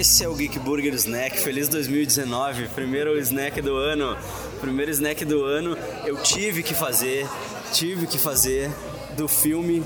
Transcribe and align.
Esse 0.00 0.24
é 0.24 0.28
o 0.30 0.34
Geek 0.34 0.58
Burger 0.60 0.94
Snack. 0.94 1.38
Feliz 1.40 1.68
2019, 1.68 2.68
primeiro 2.68 3.18
snack 3.18 3.60
do 3.60 3.76
ano. 3.76 4.16
Primeiro 4.58 4.90
snack 4.92 5.26
do 5.26 5.44
ano. 5.44 5.76
Eu 6.06 6.16
tive 6.22 6.62
que 6.62 6.72
fazer, 6.72 7.28
tive 7.74 8.06
que 8.06 8.16
fazer 8.16 8.70
do 9.14 9.28
filme 9.28 9.84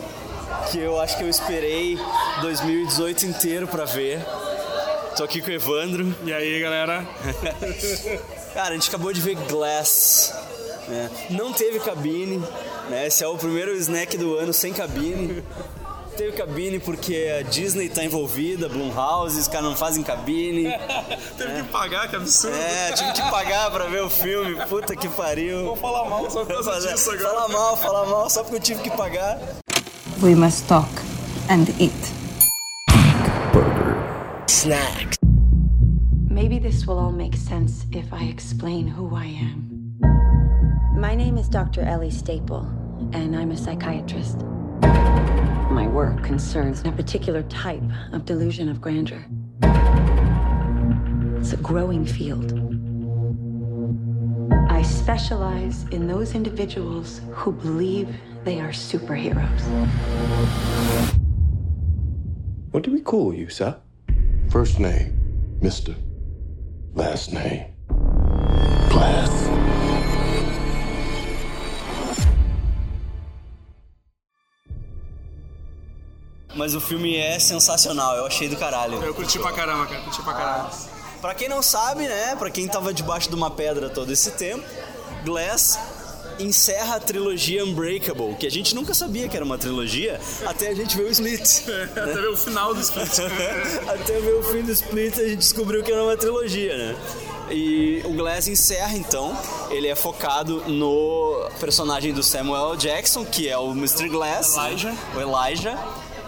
que 0.71 0.79
eu 0.79 1.01
acho 1.01 1.19
que 1.19 1.25
eu 1.25 1.29
esperei 1.29 1.99
2018 2.43 3.27
inteiro 3.27 3.67
para 3.67 3.87
ver. 3.87 4.25
Tô 5.17 5.25
aqui 5.25 5.43
com 5.43 5.49
o 5.49 5.53
Evandro. 5.53 6.15
E 6.25 6.33
aí, 6.33 6.61
galera? 6.61 7.05
Cara, 8.55 8.69
a 8.69 8.75
gente 8.75 8.91
acabou 8.91 9.13
de 9.13 9.21
ver 9.21 9.35
Glass. 9.49 10.33
Né? 10.87 11.11
Não 11.31 11.53
teve 11.53 11.81
cabine, 11.81 12.41
né? 12.89 13.09
Esse 13.09 13.25
é 13.25 13.27
o 13.27 13.37
primeiro 13.37 13.75
snack 13.79 14.17
do 14.17 14.37
ano 14.37 14.53
sem 14.53 14.73
cabine. 14.73 15.43
Teve 16.17 16.31
cabine 16.33 16.79
porque 16.79 17.41
a 17.41 17.43
Disney 17.43 17.89
tá 17.89 18.05
envolvida, 18.05 18.69
Blumhouse, 18.69 19.37
os 19.37 19.49
caras 19.49 19.67
não 19.67 19.77
fazem 19.77 20.03
cabine. 20.05 20.65
Teve 21.37 21.53
é. 21.53 21.63
que 21.63 21.69
pagar, 21.71 22.09
que 22.09 22.15
absurdo. 22.15 22.57
É, 22.57 22.93
tive 22.93 23.13
que 23.13 23.23
pagar 23.23 23.71
pra 23.73 23.87
ver 23.87 24.03
o 24.03 24.09
filme, 24.09 24.55
puta 24.67 24.95
que 24.95 25.09
pariu. 25.09 25.65
Vou 25.65 25.77
falar 25.77 26.09
mal 26.09 26.31
só 26.31 26.45
por 26.45 26.55
causa 26.55 26.81
disso 26.81 27.11
agora. 27.11 27.29
Fala 27.29 27.49
mal, 27.49 27.77
fala 27.77 28.07
mal, 28.07 28.31
só 28.31 28.43
porque 28.43 28.57
eu 28.57 28.61
tive 28.61 28.83
que 28.83 28.91
pagar. 28.91 29.41
We 30.23 30.37
must 30.37 30.69
talk 30.69 30.89
and 31.51 31.67
eat. 31.81 31.93
Burger. 33.53 33.97
Snacks. 34.49 35.19
Maybe 36.31 36.61
this 36.61 36.87
will 36.87 36.99
all 36.99 37.13
make 37.13 37.37
sense 37.37 37.87
if 37.91 38.13
I 38.13 38.25
explain 38.29 38.87
who 38.87 39.17
I 39.17 39.27
am. 39.27 39.75
My 40.97 41.17
name 41.17 41.39
is 41.39 41.49
Dr. 41.49 41.83
Ellie 41.83 42.13
Staple, 42.13 42.67
and 43.13 43.35
I'm 43.35 43.51
a 43.51 43.57
psychiatrist. 43.57 44.54
My 45.75 45.89
work 45.89 46.23
concerns 46.23 46.83
a 46.85 46.93
particular 46.93 47.43
type 47.43 47.83
of 48.13 48.25
delusion 48.25 48.69
of 48.69 48.81
grandeur. 48.81 49.27
It's 51.41 51.53
a 51.53 51.57
growing 51.57 52.07
field. 52.07 52.53
I 54.71 54.83
specialize 54.83 55.85
in 55.91 56.07
those 56.07 56.37
individuals 56.37 57.21
who 57.33 57.51
believe 57.51 58.09
they 58.45 58.61
are 58.61 58.71
superheroes. 58.71 59.63
What 62.71 62.85
do 62.85 62.93
we 62.93 63.01
call 63.01 63.35
you, 63.35 63.49
sir? 63.49 63.77
First 64.51 64.79
name, 64.79 65.59
Mr. 65.61 65.97
Last 66.95 67.33
name, 67.33 67.65
Glass. 68.91 69.44
Mas 76.57 76.75
o 76.75 76.81
filme 76.81 77.17
é 77.17 77.39
sensacional, 77.39 78.17
eu 78.17 78.27
achei 78.27 78.49
do 78.49 78.57
caralho. 78.57 79.03
Eu 79.03 79.15
curti 79.15 79.39
pra 79.39 79.53
caramba, 79.53 79.87
cara, 79.87 80.01
curti 80.03 80.23
pra 80.23 80.33
caramba. 80.35 80.71
Pra 81.21 81.35
quem 81.35 81.49
não 81.49 81.63
sabe, 81.63 82.07
né, 82.07 82.37
pra 82.37 82.51
quem 82.51 82.69
tava 82.69 82.93
debaixo 82.93 83.29
de 83.29 83.35
uma 83.35 83.51
pedra 83.51 83.89
todo 83.89 84.13
esse 84.13 84.31
tempo, 84.33 84.63
Glass 85.25 85.79
encerra 86.39 86.97
a 86.97 87.01
trilogia 87.01 87.65
Unbreakable, 87.65 88.35
que 88.35 88.47
a 88.47 88.51
gente 88.51 88.75
nunca 88.75 88.95
sabia 88.95 89.29
que 89.29 89.37
era 89.37 89.45
uma 89.45 89.59
trilogia, 89.59 90.21
até 90.45 90.69
a 90.69 90.75
gente 90.75 90.97
ver 90.97 91.05
o 91.05 91.11
Split. 91.11 91.67
né? 91.67 91.91
até 91.97 92.13
ver 92.13 92.29
o 92.29 92.37
final 92.37 92.75
do 92.75 92.81
Split. 92.81 93.19
até 93.87 94.21
ver 94.21 94.35
o 94.35 94.43
fim 94.43 94.63
do 94.63 94.73
Split 94.73 95.19
a 95.19 95.25
gente 95.25 95.37
descobriu 95.37 95.83
que 95.83 95.93
era 95.93 96.03
uma 96.03 96.17
trilogia, 96.17 96.77
né? 96.77 96.97
E 97.51 98.03
o 98.05 98.13
Glass 98.15 98.49
encerra 98.49 98.97
então, 98.97 99.37
ele 99.71 99.87
é 99.87 99.95
focado 99.95 100.63
no 100.67 101.49
personagem 101.61 102.13
do 102.13 102.23
Samuel 102.23 102.75
Jackson, 102.77 103.25
que 103.25 103.49
é 103.49 103.59
o 103.59 103.73
Mr. 103.73 104.09
Glass, 104.09 104.57
Elijah. 104.57 104.95
o 105.15 105.21
Elijah 105.21 105.79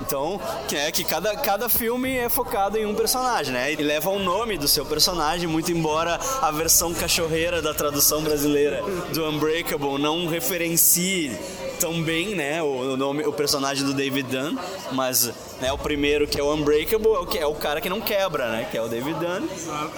então, 0.06 0.41
é 0.72 0.91
que 0.93 1.03
cada, 1.03 1.34
cada 1.37 1.69
filme 1.69 2.17
é 2.17 2.28
focado 2.28 2.78
em 2.78 2.87
um 2.87 2.94
personagem, 2.94 3.53
né? 3.53 3.72
E 3.72 3.77
leva 3.77 4.09
o 4.11 4.19
nome 4.19 4.56
do 4.56 4.69
seu 4.69 4.87
personagem, 4.87 5.49
muito 5.49 5.72
embora 5.72 6.19
a 6.41 6.50
versão 6.53 6.94
cachorreira 6.94 7.61
da 7.61 7.75
tradução 7.75 8.22
brasileira 8.22 8.83
do 9.12 9.25
Unbreakable 9.28 9.99
não 9.99 10.27
referencie 10.27 11.37
tão 11.81 12.03
bem, 12.03 12.34
né, 12.34 12.62
o 12.62 12.97
nome, 12.97 13.25
o 13.27 13.33
personagem 13.33 13.84
do 13.84 13.93
David 13.93 14.31
Dunn, 14.31 14.56
mas 14.93 15.31
né, 15.61 15.71
o 15.72 15.77
primeiro 15.77 16.27
que 16.27 16.41
é 16.41 16.43
o 16.43 16.55
Unbreakable 16.55 17.12
é 17.12 17.19
o, 17.19 17.27
que, 17.27 17.38
é 17.38 17.47
o 17.47 17.55
cara 17.55 17.81
que 17.81 17.88
não 17.88 18.00
quebra, 18.00 18.50
né, 18.50 18.69
que 18.71 18.78
é 18.78 18.83
o 18.83 18.88
David 18.88 19.19
Dunn. 19.19 19.47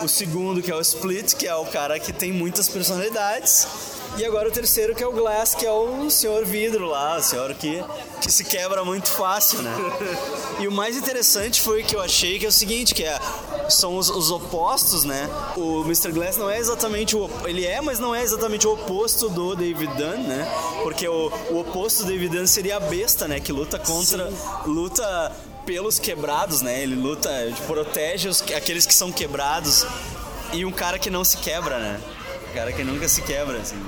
O 0.03 0.09
segundo 0.09 0.61
que 0.61 0.71
é 0.71 0.75
o 0.75 0.81
Split, 0.81 1.35
que 1.35 1.47
é 1.47 1.55
o 1.55 1.67
cara 1.67 1.99
que 2.01 2.13
tem 2.13 2.33
muitas 2.33 2.69
personalidades. 2.69 3.98
E 4.17 4.25
agora 4.25 4.49
o 4.49 4.53
terceiro 4.53 4.95
que 4.95 5.03
é 5.03 5.07
o 5.07 5.13
Glass, 5.13 5.55
que 5.55 5.67
é 5.67 5.71
o 5.71 6.11
senhor 6.11 6.45
vidro 6.45 6.87
lá, 6.87 7.19
o 7.19 7.23
senhor 7.23 7.55
que, 7.55 7.85
que 8.21 8.33
se 8.33 8.45
quebra 8.45 8.85
muito 8.85 9.09
fácil, 9.09 9.63
né? 9.63 9.73
E 10.59 10.67
o 10.67 10.73
mais 10.73 10.97
interessante 10.97 11.61
foi 11.61 11.83
que 11.83 11.95
eu 11.95 12.01
achei 12.01 12.39
que 12.39 12.47
é 12.47 12.49
o 12.49 12.53
seguinte, 12.53 12.95
que 12.95 13.05
é, 13.05 13.19
são 13.69 13.97
os, 13.97 14.11
os 14.11 14.31
opostos, 14.31 15.05
né? 15.05 15.29
O 15.57 15.83
Mr. 15.83 16.11
Glass 16.11 16.37
não 16.37 16.51
é 16.51 16.59
exatamente 16.59 17.15
o... 17.15 17.31
Ele 17.45 17.65
é, 17.65 17.81
mas 17.81 17.99
não 17.99 18.15
é 18.15 18.23
exatamente 18.23 18.67
o 18.67 18.73
oposto 18.73 19.29
do 19.29 19.55
David 19.55 19.93
Dunn, 19.95 20.23
né? 20.25 20.49
Porque 20.83 21.07
o, 21.07 21.31
o 21.51 21.61
oposto 21.61 22.03
do 22.03 22.09
David 22.09 22.37
Dunn 22.37 22.47
seria 22.47 22.77
a 22.77 22.81
besta, 22.81 23.29
né? 23.29 23.39
Que 23.39 23.53
luta 23.53 23.79
contra... 23.79 24.31
Sim. 24.31 24.37
Luta 24.67 25.33
pelos 25.65 25.99
quebrados, 25.99 26.63
né? 26.63 26.83
Ele 26.83 26.95
luta, 26.95 27.31
protege 27.67 28.27
os, 28.27 28.41
aqueles 28.41 28.87
que 28.87 28.95
são 28.95 29.13
quebrados 29.13 29.85
e 30.53 30.65
um 30.65 30.73
cara 30.73 30.99
que 30.99 31.11
não 31.11 31.23
se 31.25 31.37
quebra, 31.37 31.79
né? 31.79 32.01
Cara 32.55 32.73
que 32.73 32.83
nunca 32.83 33.09
se 33.09 33.23
quebra, 33.23 33.59
assim. 33.59 33.81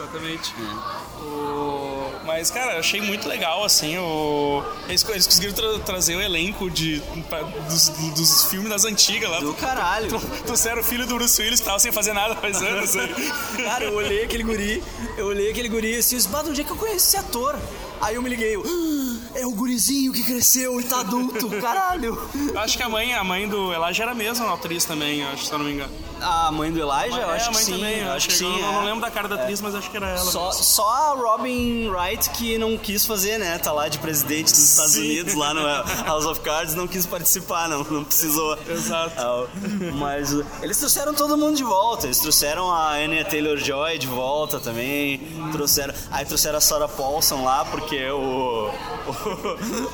Exatamente. 0.00 0.54
É. 0.58 1.22
O... 1.22 2.10
Mas, 2.24 2.50
cara, 2.50 2.74
eu 2.74 2.80
achei 2.80 3.00
muito 3.00 3.28
legal, 3.28 3.64
assim, 3.64 3.98
o... 3.98 4.62
eles, 4.88 5.04
eles 5.08 5.26
conseguiram 5.26 5.52
tra 5.52 5.78
trazer 5.80 6.16
o 6.16 6.20
elenco 6.20 6.70
de, 6.70 7.02
pra, 7.28 7.42
dos, 7.42 7.88
dos 7.88 8.44
filmes 8.44 8.70
das 8.70 8.84
antigas 8.84 9.30
lá. 9.30 9.40
Do 9.40 9.52
caralho. 9.54 10.08
Trouxeram 10.46 10.80
o 10.80 10.84
filho 10.84 11.06
do 11.06 11.16
Bruce 11.16 11.40
Willis 11.42 11.60
que 11.60 11.66
tava 11.66 11.78
sem 11.78 11.92
fazer 11.92 12.12
nada 12.12 12.36
faz 12.36 12.62
anos. 12.62 12.92
cara, 13.62 13.84
eu 13.84 13.94
olhei 13.94 14.24
aquele 14.24 14.44
guri, 14.44 14.82
eu 15.18 15.26
olhei 15.26 15.50
aquele 15.50 15.68
guri 15.68 15.96
assim, 15.96 16.16
onde 16.46 16.60
é 16.60 16.64
que 16.64 16.70
eu 16.70 16.76
conheço 16.76 17.08
esse 17.08 17.16
ator? 17.16 17.58
Aí 18.00 18.14
eu 18.14 18.22
me 18.22 18.30
liguei, 18.30 18.56
eu, 18.56 18.64
ah, 18.64 19.38
é 19.38 19.46
o 19.46 19.50
gurizinho 19.50 20.12
que 20.12 20.22
cresceu 20.22 20.80
e 20.80 20.84
tá 20.84 21.00
adulto, 21.00 21.50
caralho. 21.60 22.18
Eu 22.34 22.58
acho 22.60 22.76
que 22.76 22.82
a 22.82 22.88
mãe, 22.88 23.12
a 23.12 23.22
mãe 23.22 23.46
do 23.46 23.74
Elijah 23.74 24.04
era 24.04 24.12
a 24.12 24.14
mesma 24.14 24.54
atriz 24.54 24.86
também, 24.86 25.22
acho, 25.24 25.44
se 25.44 25.52
eu 25.52 25.58
não 25.58 25.66
me 25.66 25.72
engano. 25.72 25.92
A 26.20 26.50
mãe 26.52 26.72
do 26.72 26.78
Elijah? 26.78 27.20
eu 27.20 27.30
é, 27.30 27.36
acho 27.36 27.50
que 27.50 27.56
sim. 27.56 27.72
Também, 27.72 27.98
eu 28.00 28.12
acho 28.12 28.28
que 28.28 28.34
sim. 28.34 28.60
Eu 28.60 28.72
não, 28.72 28.84
lembro 28.84 29.00
da 29.00 29.10
cara 29.10 29.28
da 29.28 29.36
atriz, 29.36 29.60
é. 29.60 29.62
mas 29.62 29.74
acho 29.74 29.90
que 29.90 29.96
era 29.96 30.08
ela. 30.08 30.30
Só, 30.30 30.52
só 30.52 30.88
a 30.88 31.14
Robin 31.14 31.88
Wright 31.88 32.30
que 32.30 32.58
não 32.58 32.76
quis 32.76 33.06
fazer, 33.06 33.38
né? 33.38 33.58
Tá 33.58 33.72
lá 33.72 33.88
de 33.88 33.98
presidente 33.98 34.50
dos 34.50 34.58
Estados 34.58 34.92
sim. 34.92 35.00
Unidos, 35.00 35.34
lá 35.34 35.54
no 35.54 35.62
House 36.04 36.26
of 36.26 36.40
Cards, 36.40 36.74
não 36.74 36.86
quis 36.86 37.06
participar, 37.06 37.68
não, 37.68 37.84
não 37.84 38.04
precisou. 38.04 38.56
Exato. 38.68 39.14
Ah, 39.18 39.46
mas 39.94 40.32
eles 40.62 40.78
trouxeram 40.78 41.14
todo 41.14 41.36
mundo 41.36 41.56
de 41.56 41.64
volta. 41.64 42.06
Eles 42.06 42.18
trouxeram 42.18 42.70
a 42.70 42.94
Anya 42.94 43.24
Taylor-Joy 43.24 43.98
de 43.98 44.06
volta 44.06 44.60
também. 44.60 45.20
Trouxeram, 45.52 45.94
aí 46.10 46.24
trouxeram 46.24 46.58
a 46.58 46.60
Sarah 46.60 46.88
Paulson 46.88 47.44
lá, 47.44 47.64
porque 47.64 48.10
o, 48.10 48.70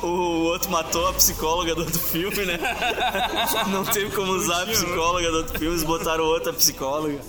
o, 0.03 0.06
o 0.06 0.44
outro 0.44 0.70
matou 0.70 1.08
a 1.08 1.12
psicóloga 1.12 1.75
do 1.75 1.82
outro 1.82 1.98
filme, 1.98 2.44
né? 2.44 2.58
Não 3.69 3.84
teve 3.84 4.14
como 4.14 4.32
usar 4.32 4.62
a 4.62 4.66
psicóloga 4.66 5.31
do 5.31 5.37
outro 5.38 5.58
filme, 5.58 5.75
eles 5.75 5.84
botaram 5.84 6.16
outra 6.21 6.53
psicóloga. 6.53 7.21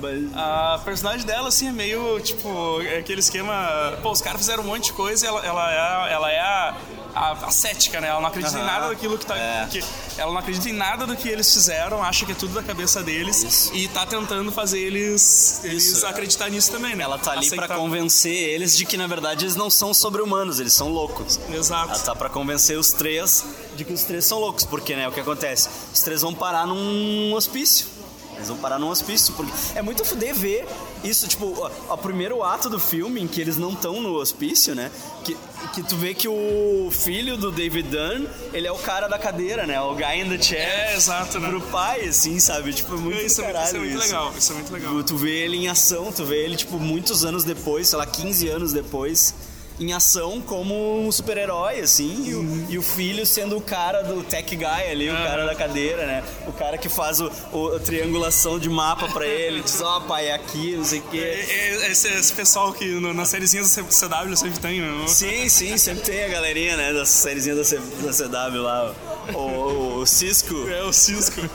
Mas... 0.00 0.34
A 0.34 0.80
personagem 0.84 1.26
dela, 1.26 1.48
assim, 1.48 1.68
é 1.68 1.72
meio, 1.72 2.20
tipo, 2.20 2.80
é 2.82 2.98
aquele 2.98 3.20
esquema... 3.20 3.98
Pô, 4.02 4.10
os 4.10 4.20
caras 4.20 4.40
fizeram 4.40 4.62
um 4.62 4.66
monte 4.66 4.86
de 4.86 4.92
coisa 4.92 5.24
e 5.24 5.28
ela, 5.28 5.44
ela 5.44 5.72
é, 5.72 6.12
ela 6.12 6.32
é 6.32 6.40
a, 6.40 6.76
a, 7.14 7.32
a 7.32 7.50
cética, 7.50 8.00
né? 8.00 8.08
Ela 8.08 8.20
não 8.20 8.28
acredita 8.28 8.56
uhum. 8.56 8.62
em 8.62 8.66
nada 8.66 8.88
daquilo 8.88 9.18
que 9.18 9.26
tá... 9.26 9.36
É. 9.36 9.66
Que, 9.70 9.84
ela 10.18 10.32
não 10.32 10.38
acredita 10.38 10.68
em 10.68 10.72
nada 10.72 11.06
do 11.06 11.16
que 11.16 11.28
eles 11.28 11.52
fizeram, 11.52 12.02
acha 12.02 12.24
que 12.24 12.32
é 12.32 12.34
tudo 12.34 12.54
da 12.54 12.62
cabeça 12.62 13.02
deles 13.02 13.42
Isso. 13.42 13.74
e 13.74 13.86
tá 13.88 14.06
tentando 14.06 14.50
fazer 14.50 14.78
eles, 14.78 15.60
eles 15.62 16.02
acreditar 16.04 16.48
nisso 16.48 16.72
também, 16.72 16.96
né? 16.96 17.04
Ela 17.04 17.18
tá 17.18 17.32
ali 17.32 17.50
para 17.50 17.68
convencer 17.68 18.32
eles 18.32 18.76
de 18.76 18.86
que, 18.86 18.96
na 18.96 19.06
verdade, 19.06 19.44
eles 19.44 19.56
não 19.56 19.68
são 19.68 19.92
sobre-humanos, 19.92 20.58
eles 20.58 20.72
são 20.72 20.88
loucos. 20.88 21.38
Exato. 21.50 21.90
Ela 21.92 21.98
tá 21.98 22.14
para 22.14 22.28
convencer 22.28 22.78
os 22.78 22.92
três 22.92 23.44
de 23.76 23.84
que 23.84 23.92
os 23.92 24.04
três 24.04 24.24
são 24.24 24.38
loucos, 24.38 24.64
porque, 24.64 24.96
né, 24.96 25.06
o 25.06 25.12
que 25.12 25.20
acontece? 25.20 25.68
Os 25.92 26.00
três 26.00 26.22
vão 26.22 26.34
parar 26.34 26.66
num 26.66 27.34
hospício 27.34 27.95
eles 28.36 28.48
vão 28.48 28.56
parar 28.58 28.78
num 28.78 28.88
hospício, 28.88 29.34
porque 29.34 29.52
é 29.74 29.82
muito 29.82 30.04
fuder 30.04 30.34
ver 30.34 30.66
isso, 31.02 31.26
tipo, 31.26 31.46
o, 31.46 31.96
primeiro 31.98 32.42
ato 32.42 32.68
do 32.68 32.78
filme 32.78 33.20
em 33.20 33.26
que 33.26 33.40
eles 33.40 33.56
não 33.56 33.72
estão 33.72 34.00
no 34.00 34.14
hospício, 34.14 34.74
né? 34.74 34.90
Que, 35.24 35.36
que 35.74 35.82
tu 35.82 35.96
vê 35.96 36.14
que 36.14 36.28
o 36.28 36.90
filho 36.90 37.36
do 37.36 37.50
David 37.50 37.88
Dunn, 37.88 38.26
ele 38.52 38.66
é 38.66 38.72
o 38.72 38.78
cara 38.78 39.08
da 39.08 39.18
cadeira, 39.18 39.66
né? 39.66 39.80
O 39.80 39.94
guy 39.94 40.20
in 40.20 40.28
the 40.28 40.42
chair. 40.42 40.60
É, 40.60 40.96
exato, 40.96 41.40
né? 41.40 41.48
Pro 41.48 41.60
pai, 41.62 42.06
assim, 42.06 42.38
sabe? 42.38 42.72
Tipo, 42.72 42.94
é 42.94 42.98
muito 42.98 43.20
isso, 43.20 43.42
caralho 43.42 43.66
isso 43.66 43.76
é 43.76 43.78
muito 43.78 43.98
isso. 43.98 44.06
legal, 44.06 44.34
isso 44.36 44.52
é 44.52 44.54
muito 44.54 44.72
legal. 44.72 45.02
Tu 45.02 45.16
vê 45.16 45.30
ele 45.30 45.56
em 45.56 45.68
ação, 45.68 46.12
tu 46.12 46.24
vê 46.24 46.44
ele, 46.44 46.56
tipo, 46.56 46.78
muitos 46.78 47.24
anos 47.24 47.44
depois, 47.44 47.88
sei 47.88 47.98
lá, 47.98 48.06
15 48.06 48.48
anos 48.48 48.72
depois 48.72 49.34
em 49.78 49.92
ação 49.92 50.40
como 50.40 51.06
um 51.06 51.12
super-herói, 51.12 51.80
assim, 51.80 52.28
e 52.28 52.34
o, 52.34 52.66
e 52.70 52.78
o, 52.78 52.82
filho 52.82 53.26
sendo 53.26 53.54
o 53.56 53.60
cara 53.60 54.02
do 54.02 54.22
tech 54.22 54.56
guy 54.56 54.64
ali, 54.64 55.10
o 55.10 55.14
cara 55.14 55.44
da 55.44 55.54
cadeira, 55.54 56.06
né? 56.06 56.24
O 56.46 56.52
cara 56.52 56.78
que 56.78 56.88
faz 56.88 57.20
o, 57.20 57.30
o 57.52 57.76
a 57.76 57.80
triangulação 57.80 58.58
de 58.58 58.70
mapa 58.70 59.06
pra 59.08 59.26
ele, 59.26 59.60
diz, 59.62 59.82
ó, 59.82 59.98
oh, 59.98 60.00
pai, 60.02 60.28
é 60.28 60.34
aqui, 60.34 60.76
não 60.76 60.84
sei 60.84 61.00
o 61.00 61.02
quê. 61.02 61.44
Esse, 61.90 62.08
esse, 62.08 62.32
pessoal 62.32 62.72
que 62.72 62.86
no, 62.86 63.12
nas 63.12 63.28
sériezinhas 63.28 63.74
da 63.74 63.82
CW 63.82 64.36
sempre 64.36 64.60
tem, 64.60 64.80
né? 64.80 65.08
Sim, 65.08 65.48
sim, 65.48 65.76
sempre 65.76 66.04
tem 66.04 66.22
a 66.24 66.28
galerinha, 66.28 66.76
né, 66.76 66.92
das 66.92 67.08
sériezinhas 67.10 67.70
da, 67.70 67.78
da 68.06 68.12
CW 68.12 68.62
lá. 68.62 68.94
O, 69.34 69.38
o, 69.38 69.98
o 70.00 70.06
Cisco. 70.06 70.68
É 70.68 70.82
o 70.82 70.92
Cisco. 70.92 71.40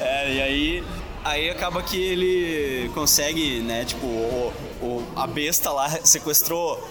é, 0.00 0.34
e 0.34 0.42
aí 0.42 0.84
aí 1.26 1.50
acaba 1.50 1.82
que 1.82 2.00
ele 2.00 2.88
consegue, 2.94 3.60
né, 3.60 3.84
tipo, 3.84 4.06
o, 4.06 4.52
o, 4.80 5.06
a 5.16 5.26
besta 5.26 5.72
lá 5.72 5.88
sequestrou 6.04 6.82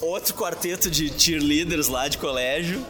outro 0.00 0.34
quarteto 0.34 0.90
de 0.90 1.12
cheerleaders 1.16 1.88
lá 1.88 2.08
de 2.08 2.18
colégio 2.18 2.84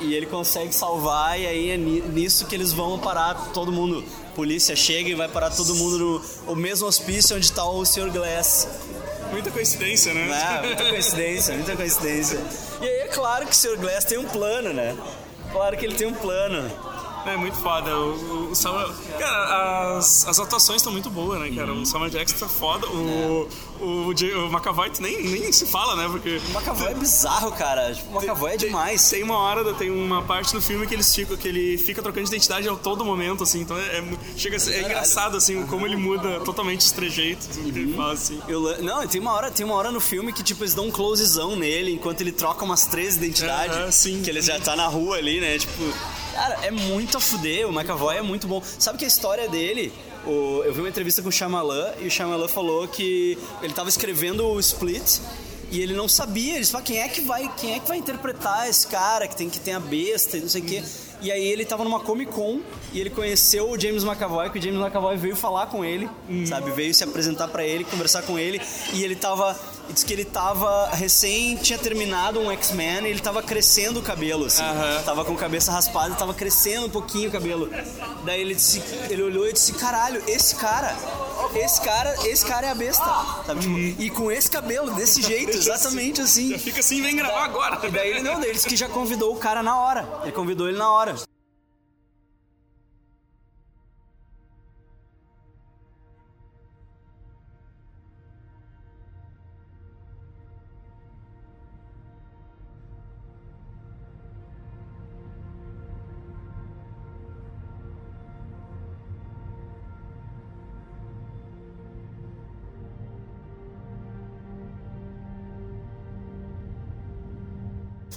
e 0.00 0.14
ele 0.14 0.26
consegue 0.26 0.74
salvar 0.74 1.38
e 1.38 1.46
aí 1.46 1.70
é 1.70 1.76
nisso 1.76 2.46
que 2.46 2.54
eles 2.54 2.72
vão 2.72 2.98
parar 2.98 3.50
todo 3.52 3.70
mundo. 3.70 4.04
A 4.30 4.34
polícia 4.34 4.74
chega 4.74 5.10
e 5.10 5.14
vai 5.14 5.28
parar 5.28 5.50
todo 5.50 5.74
mundo 5.74 5.98
no 5.98 6.52
o 6.52 6.56
mesmo 6.56 6.86
hospício 6.86 7.36
onde 7.36 7.44
está 7.44 7.64
o 7.64 7.84
Sr. 7.84 8.10
Glass. 8.10 8.68
Muita 9.32 9.50
coincidência, 9.50 10.14
né? 10.14 10.28
É, 10.30 10.66
muita 10.66 10.88
coincidência, 10.88 11.54
muita 11.54 11.76
coincidência. 11.76 12.40
E 12.80 12.84
aí 12.84 13.00
é 13.00 13.08
claro 13.08 13.46
que 13.46 13.52
o 13.52 13.54
Sr. 13.54 13.76
Glass 13.76 14.04
tem 14.04 14.16
um 14.16 14.24
plano, 14.24 14.72
né? 14.72 14.96
Claro 15.52 15.76
que 15.76 15.84
ele 15.84 15.94
tem 15.94 16.06
um 16.06 16.14
plano. 16.14 16.70
É 17.26 17.36
muito 17.36 17.56
foda. 17.56 17.96
O, 17.96 18.50
o 18.50 18.54
Samuel. 18.54 18.90
Cara, 19.18 19.98
as, 19.98 20.26
as 20.26 20.40
atuações 20.40 20.76
estão 20.76 20.92
muito 20.92 21.10
boas, 21.10 21.40
né, 21.40 21.50
cara? 21.54 21.72
O 21.72 21.84
Samuel 21.84 22.10
Jackson 22.10 22.36
tá 22.38 22.48
foda. 22.48 22.86
O, 22.86 23.48
o, 23.80 23.84
o, 23.84 24.08
o 24.10 24.52
McAvoy 24.52 24.90
nem, 25.00 25.22
nem 25.22 25.52
se 25.52 25.66
fala, 25.66 25.96
né? 25.96 26.08
Porque. 26.10 26.40
O 26.48 26.50
McAvoy 26.50 26.92
é 26.92 26.94
bizarro, 26.94 27.52
cara. 27.52 27.92
Tipo, 27.94 28.10
o 28.10 28.20
McAvoy 28.20 28.52
é 28.52 28.56
demais. 28.56 29.08
Tem, 29.08 29.20
tem 29.20 29.28
uma 29.28 29.38
hora, 29.38 29.74
tem 29.74 29.90
uma 29.90 30.22
parte 30.22 30.52
do 30.52 30.62
filme 30.62 30.86
que, 30.86 30.94
eles 30.94 31.14
ficam, 31.14 31.36
que 31.36 31.48
ele 31.48 31.78
fica 31.78 32.02
trocando 32.02 32.24
de 32.24 32.34
identidade 32.34 32.68
a 32.68 32.74
todo 32.74 33.04
momento, 33.04 33.42
assim. 33.42 33.60
Então 33.60 33.76
é, 33.76 33.98
é 33.98 34.04
chega 34.36 34.56
a 34.56 34.60
ser, 34.60 34.74
é 34.74 34.82
engraçado, 34.82 35.36
assim, 35.36 35.66
como 35.66 35.86
ele 35.86 35.96
muda 35.96 36.40
totalmente 36.40 36.80
os 36.80 36.92
trejeitos 36.92 37.46
do 37.48 37.72
que 37.72 37.78
ele 37.78 37.94
faz, 37.94 38.22
assim. 38.22 38.40
Eu, 38.48 38.82
não, 38.82 39.06
tem 39.06 39.20
uma, 39.20 39.32
hora, 39.32 39.50
tem 39.50 39.64
uma 39.64 39.74
hora 39.74 39.90
no 39.90 40.00
filme 40.00 40.32
que, 40.32 40.42
tipo, 40.42 40.62
eles 40.62 40.74
dão 40.74 40.86
um 40.86 40.90
closezão 40.90 41.56
nele 41.56 41.92
enquanto 41.92 42.20
ele 42.20 42.32
troca 42.32 42.64
umas 42.64 42.86
três 42.86 43.16
identidades. 43.16 43.76
-huh, 43.76 43.92
sim. 43.92 44.22
Que 44.22 44.30
ele 44.30 44.40
já 44.40 44.58
tá 44.58 44.74
na 44.74 44.86
rua 44.86 45.16
ali, 45.16 45.40
né? 45.40 45.58
Tipo 45.58 45.92
Cara, 46.40 46.58
é 46.62 46.70
muito 46.70 47.18
a 47.18 47.20
fuder, 47.20 47.68
o 47.68 47.70
McAvoy 47.70 48.16
é 48.16 48.22
muito 48.22 48.48
bom. 48.48 48.62
Sabe 48.78 48.96
que 48.96 49.04
a 49.04 49.08
história 49.08 49.46
dele, 49.46 49.92
o, 50.24 50.62
eu 50.64 50.72
vi 50.72 50.80
uma 50.80 50.88
entrevista 50.88 51.20
com 51.20 51.28
o 51.28 51.32
Shyamalan 51.32 51.92
e 52.00 52.06
o 52.06 52.10
Shyamalan 52.10 52.48
falou 52.48 52.88
que 52.88 53.36
ele 53.60 53.74
tava 53.74 53.90
escrevendo 53.90 54.46
o 54.46 54.58
Split 54.58 55.18
e 55.70 55.82
ele 55.82 55.92
não 55.92 56.08
sabia, 56.08 56.56
ele 56.56 56.64
falou, 56.64 56.82
quem 56.82 56.98
é 56.98 57.08
que 57.08 57.20
vai, 57.20 57.46
quem 57.58 57.74
é 57.74 57.78
que 57.78 57.86
vai 57.86 57.98
interpretar 57.98 58.70
esse 58.70 58.86
cara 58.86 59.28
que 59.28 59.36
tem 59.36 59.50
que 59.50 59.60
tem 59.60 59.74
a 59.74 59.80
besta 59.80 60.38
e 60.38 60.40
não 60.40 60.48
sei 60.48 60.62
o 60.62 60.64
quê. 60.64 60.82
E 61.22 61.30
aí 61.30 61.44
ele 61.44 61.64
tava 61.64 61.84
numa 61.84 62.00
Comic 62.00 62.32
Con 62.32 62.60
e 62.92 63.00
ele 63.00 63.10
conheceu 63.10 63.70
o 63.70 63.78
James 63.78 64.02
McAvoy, 64.04 64.50
que 64.50 64.58
o 64.58 64.62
James 64.62 64.80
McAvoy 64.80 65.16
veio 65.16 65.36
falar 65.36 65.66
com 65.66 65.84
ele, 65.84 66.08
hum. 66.28 66.46
sabe? 66.46 66.70
Veio 66.70 66.92
se 66.94 67.04
apresentar 67.04 67.48
para 67.48 67.64
ele, 67.64 67.84
conversar 67.84 68.22
com 68.22 68.38
ele. 68.38 68.60
E 68.92 69.04
ele 69.04 69.14
tava. 69.14 69.58
Diz 69.90 70.04
que 70.04 70.12
ele 70.12 70.24
tava 70.24 70.88
recém 70.90 71.56
tinha 71.56 71.78
terminado 71.78 72.38
um 72.38 72.50
X-Men 72.52 73.06
e 73.06 73.08
ele 73.08 73.18
tava 73.18 73.42
crescendo 73.42 73.98
o 73.98 74.02
cabelo, 74.02 74.46
assim. 74.46 74.62
Tava 75.04 75.24
com 75.24 75.32
a 75.34 75.36
cabeça 75.36 75.72
raspada, 75.72 76.14
tava 76.14 76.32
crescendo 76.32 76.86
um 76.86 76.90
pouquinho 76.90 77.28
o 77.28 77.32
cabelo. 77.32 77.68
Daí 78.24 78.40
ele 78.40 78.54
disse, 78.54 78.82
ele 79.08 79.22
olhou 79.22 79.48
e 79.48 79.52
disse: 79.52 79.72
"Caralho, 79.72 80.22
esse 80.28 80.54
cara, 80.54 80.96
esse 81.54 81.80
cara, 81.80 82.14
esse 82.26 82.44
cara 82.44 82.66
é 82.66 82.70
a 82.70 82.74
besta". 82.74 83.04
Sabe? 83.46 83.60
Tipo, 83.60 83.74
hum. 83.74 83.94
e 83.98 84.10
com 84.10 84.30
esse 84.30 84.50
cabelo 84.50 84.90
desse 84.92 85.22
jeito, 85.22 85.56
exatamente 85.56 86.20
assim. 86.20 86.50
Já 86.50 86.58
fica 86.58 86.80
assim, 86.80 87.02
vem 87.02 87.16
gravar 87.16 87.44
agora. 87.44 87.76
Daí 87.90 88.10
ele 88.10 88.22
não, 88.22 88.40
disse 88.40 88.68
que 88.68 88.76
já 88.76 88.88
convidou 88.88 89.34
o 89.34 89.38
cara 89.38 89.62
na 89.62 89.78
hora. 89.78 90.08
Ele 90.22 90.32
convidou 90.32 90.68
ele 90.68 90.78
na 90.78 90.90
hora. 90.90 91.14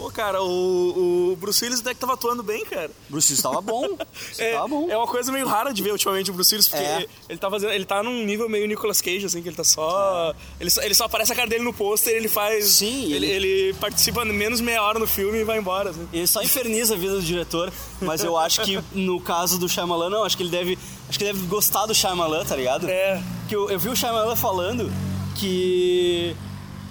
Pô, 0.04 0.12
cara, 0.12 0.44
o, 0.44 1.32
o 1.32 1.36
Bruce 1.38 1.64
Willis 1.64 1.80
até 1.80 1.94
que 1.94 2.00
tava 2.02 2.16
atuando 2.16 2.44
bem, 2.44 2.66
cara. 2.66 2.92
Bruce 3.08 3.32
Willis 3.32 3.42
tava 3.42 3.62
bom. 3.62 3.88
é, 4.38 4.52
tava 4.52 4.68
bom. 4.68 4.92
É 4.92 4.98
uma 4.98 5.08
coisa 5.08 5.32
meio 5.32 5.48
rara 5.48 5.74
de 5.74 5.82
ver 5.82 5.94
ultimamente 5.94 6.30
o 6.30 6.34
Bruce 6.34 6.54
Willis, 6.54 6.68
porque 6.68 6.84
é. 6.84 7.08
ele, 7.30 7.40
tá 7.40 7.50
fazendo, 7.50 7.72
ele 7.72 7.86
tá 7.86 8.04
num 8.04 8.26
nível 8.26 8.50
meio 8.50 8.68
Nicolas 8.68 9.00
Cage, 9.00 9.26
assim, 9.26 9.42
que 9.42 9.48
ele 9.48 9.56
tá 9.56 9.64
só. 9.64 10.32
É. 10.32 10.36
Ele, 10.60 10.70
só 10.70 10.82
ele 10.82 10.94
só 10.94 11.06
aparece 11.06 11.32
a 11.32 11.36
cara 11.36 11.48
dele 11.48 11.64
no 11.64 11.72
pôster 11.72 12.14
ele 12.14 12.28
faz. 12.28 12.66
Sim, 12.66 13.14
ele, 13.14 13.26
ele... 13.26 13.48
ele 13.48 13.74
participa 13.76 14.26
menos 14.26 14.60
meia 14.60 14.84
hora 14.84 15.00
no 15.00 15.08
filme 15.08 15.38
e 15.38 15.46
vai 15.46 15.58
embora. 15.58 15.92
Assim. 15.92 16.06
Ele 16.12 16.28
só 16.28 16.44
inferniza 16.44 16.96
a 16.96 16.98
vida 16.98 17.14
do 17.14 17.22
diretor, 17.22 17.72
mas 18.02 18.26
eu 18.26 18.38
acho 18.38 18.62
que 18.64 18.78
no 18.92 19.22
caso 19.22 19.58
do 19.58 19.70
Shyamalan, 19.70 20.10
não, 20.10 20.26
acho 20.26 20.36
que 20.36 20.44
ele 20.44 20.52
deve. 20.52 20.78
Acho 21.08 21.18
que 21.18 21.24
ele 21.24 21.32
deve 21.32 21.48
gostar 21.48 21.86
do 21.86 21.96
Shyamalan, 21.96 22.44
tá 22.44 22.58
ligado? 22.58 22.90
É. 22.90 23.24
Que 23.48 23.56
eu, 23.56 23.70
eu 23.70 23.80
vi 23.80 23.88
o 23.88 23.96
Shyamalan 23.96 24.36
falando 24.36 24.92
que 25.40 26.36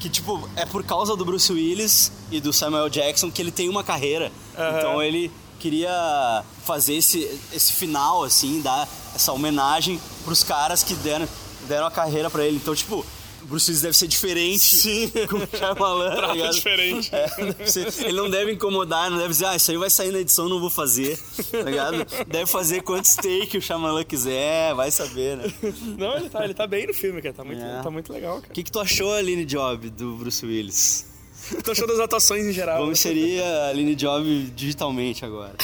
que, 0.03 0.09
tipo, 0.09 0.49
é 0.57 0.67
por 0.67 0.83
causa 0.83 1.15
do 1.15 1.25
Bruce 1.25 1.53
Willis 1.53 2.11
e 2.29 2.41
do 2.41 2.53
Samuel 2.53 2.89
Jackson 2.91 3.31
que 3.31 3.41
ele 3.41 3.53
tem 3.53 3.69
uma 3.69 3.85
carreira. 3.85 4.33
Uhum. 4.59 4.79
Então 4.79 5.03
ele 5.03 5.31
queria 5.61 6.43
fazer 6.65 6.95
esse, 6.95 7.21
esse 7.53 7.73
final, 7.73 8.25
assim, 8.25 8.61
dar 8.61 8.89
essa 9.15 9.33
homenagem 9.33 10.01
pros 10.25 10.43
caras 10.43 10.83
que 10.83 10.93
deram, 10.95 11.29
deram 11.69 11.87
a 11.87 11.91
carreira 11.91 12.29
para 12.29 12.45
ele. 12.45 12.57
Então, 12.57 12.75
tipo, 12.75 13.07
Bruce 13.47 13.71
Willis 13.71 13.83
deve 13.83 13.97
ser 13.97 14.07
diferente 14.07 14.65
Sim. 14.65 15.09
com 15.29 15.37
o 15.37 15.47
Shyamalan, 15.47 16.17
tá 16.17 16.33
ligado? 16.33 16.55
diferente. 16.55 17.11
É, 17.15 17.67
ser, 17.67 17.87
ele 18.05 18.17
não 18.17 18.31
deve 18.31 18.53
incomodar, 18.53 19.11
não 19.11 19.19
deve 19.19 19.31
dizer, 19.31 19.47
ah, 19.47 19.57
isso 19.57 19.71
aí 19.71 19.77
vai 19.77 19.91
sair 19.91 20.13
na 20.13 20.21
edição, 20.21 20.49
não 20.49 20.61
vou 20.61 20.71
fazer, 20.71 21.19
tá 21.51 21.63
ligado? 21.63 22.07
Deve 22.27 22.47
fazer 22.47 22.83
quantos 22.83 23.15
take 23.17 23.59
o 23.59 23.63
Shyamalan 23.63 24.05
quiser, 24.05 24.75
vai 24.75 24.91
saber, 24.91 25.37
né? 25.37 25.53
Não, 25.99 26.17
ele 26.17 26.29
tá, 26.29 26.45
ele 26.45 26.55
tá 26.55 26.67
bem 26.67 26.87
no 26.87 26.95
filme, 26.95 27.21
cara, 27.21 27.35
tá 27.35 27.45
muito, 27.45 27.63
é. 27.63 27.83
tá 27.83 27.91
muito 27.91 28.13
legal, 28.13 28.41
cara. 28.41 28.51
O 28.51 28.55
que, 28.55 28.63
que 28.63 28.73
tu 28.73 28.81
achou, 28.81 29.13
Aline 29.13 29.45
Job, 29.45 29.91
do 29.91 30.17
Bruce 30.17 30.45
Willis? 30.45 31.13
O 31.51 31.57
que 31.57 31.63
tu 31.63 31.73
achou 31.73 31.87
das 31.87 31.99
atuações 31.99 32.47
em 32.47 32.53
geral? 32.53 32.81
Como 32.81 32.95
seria 32.95 33.45
a 33.45 33.69
Aline 33.69 33.95
Job 33.95 34.45
digitalmente 34.55 35.25
agora? 35.25 35.55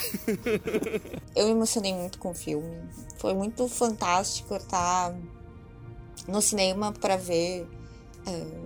Eu 1.36 1.46
me 1.46 1.52
emocionei 1.52 1.94
muito 1.94 2.18
com 2.18 2.30
o 2.30 2.34
filme. 2.34 2.76
Foi 3.18 3.32
muito 3.32 3.68
fantástico 3.68 4.56
estar 4.56 5.14
no 6.28 6.40
cinema 6.42 6.92
para 6.92 7.16
ver 7.16 7.66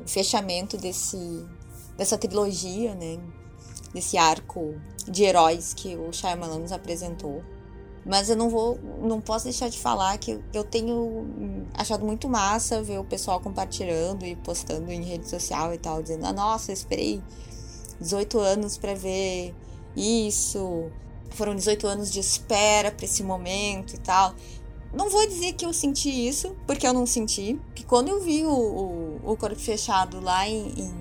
o 0.04 0.08
fechamento 0.08 0.76
desse, 0.76 1.46
dessa 1.96 2.18
trilogia, 2.18 2.94
né? 2.94 3.18
Desse 3.94 4.16
arco 4.16 4.74
de 5.08 5.24
heróis 5.24 5.72
que 5.74 5.96
o 5.96 6.12
Shyamalan 6.12 6.58
nos 6.58 6.72
apresentou. 6.72 7.42
Mas 8.04 8.28
eu 8.28 8.36
não 8.36 8.50
vou, 8.50 8.78
não 9.00 9.20
posso 9.20 9.44
deixar 9.44 9.68
de 9.68 9.78
falar 9.78 10.18
que 10.18 10.40
eu 10.52 10.64
tenho 10.64 11.66
achado 11.72 12.04
muito 12.04 12.28
massa 12.28 12.82
ver 12.82 12.98
o 12.98 13.04
pessoal 13.04 13.38
compartilhando 13.40 14.26
e 14.26 14.34
postando 14.34 14.90
em 14.90 15.04
rede 15.04 15.28
social 15.28 15.72
e 15.72 15.78
tal, 15.78 16.02
dizendo: 16.02 16.26
ah, 16.26 16.32
nossa, 16.32 16.72
eu 16.72 16.74
esperei 16.74 17.22
18 18.00 18.40
anos 18.40 18.76
para 18.76 18.94
ver 18.94 19.54
isso, 19.96 20.90
foram 21.30 21.54
18 21.54 21.86
anos 21.86 22.10
de 22.10 22.18
espera 22.18 22.90
para 22.90 23.04
esse 23.04 23.22
momento 23.22 23.94
e 23.94 23.98
tal. 23.98 24.34
Não 24.92 25.08
vou 25.08 25.26
dizer 25.26 25.54
que 25.54 25.64
eu 25.64 25.72
senti 25.72 26.10
isso, 26.10 26.54
porque 26.66 26.86
eu 26.86 26.92
não 26.92 27.06
senti. 27.06 27.58
Que 27.74 27.82
quando 27.82 28.08
eu 28.08 28.20
vi 28.20 28.44
o, 28.44 28.52
o, 28.52 29.32
o 29.32 29.36
Corpo 29.36 29.58
Fechado 29.58 30.20
lá 30.20 30.46
em, 30.46 30.68
em, 30.68 30.92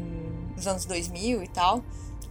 nos 0.55 0.65
anos 0.65 0.85
2000 0.85 1.43
e 1.43 1.47
tal, 1.49 1.83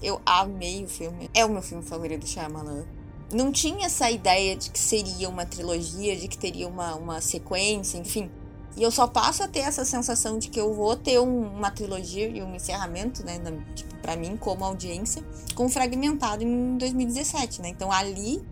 eu 0.02 0.20
amei 0.24 0.82
o 0.84 0.88
filme. 0.88 1.28
É 1.34 1.44
o 1.44 1.50
meu 1.50 1.60
filme 1.60 1.84
favorito 1.84 2.20
do 2.20 2.26
Shyamalan. 2.26 2.84
Não 3.32 3.52
tinha 3.52 3.86
essa 3.86 4.10
ideia 4.10 4.56
de 4.56 4.70
que 4.70 4.78
seria 4.78 5.28
uma 5.28 5.44
trilogia, 5.44 6.16
de 6.16 6.28
que 6.28 6.38
teria 6.38 6.66
uma, 6.66 6.94
uma 6.94 7.20
sequência, 7.20 7.98
enfim. 7.98 8.30
E 8.76 8.82
eu 8.82 8.90
só 8.90 9.06
passo 9.06 9.42
a 9.42 9.48
ter 9.48 9.60
essa 9.60 9.84
sensação 9.84 10.38
de 10.38 10.48
que 10.48 10.58
eu 10.58 10.72
vou 10.72 10.96
ter 10.96 11.20
um, 11.20 11.42
uma 11.42 11.70
trilogia 11.70 12.26
e 12.28 12.42
um 12.42 12.54
encerramento, 12.54 13.24
né, 13.24 13.38
na, 13.38 13.52
tipo, 13.74 13.94
pra 13.96 14.16
mim, 14.16 14.36
como 14.36 14.64
audiência, 14.64 15.22
com 15.54 15.68
Fragmentado 15.68 16.42
em 16.42 16.78
2017, 16.78 17.60
né? 17.60 17.68
Então 17.68 17.92
ali, 17.92 18.42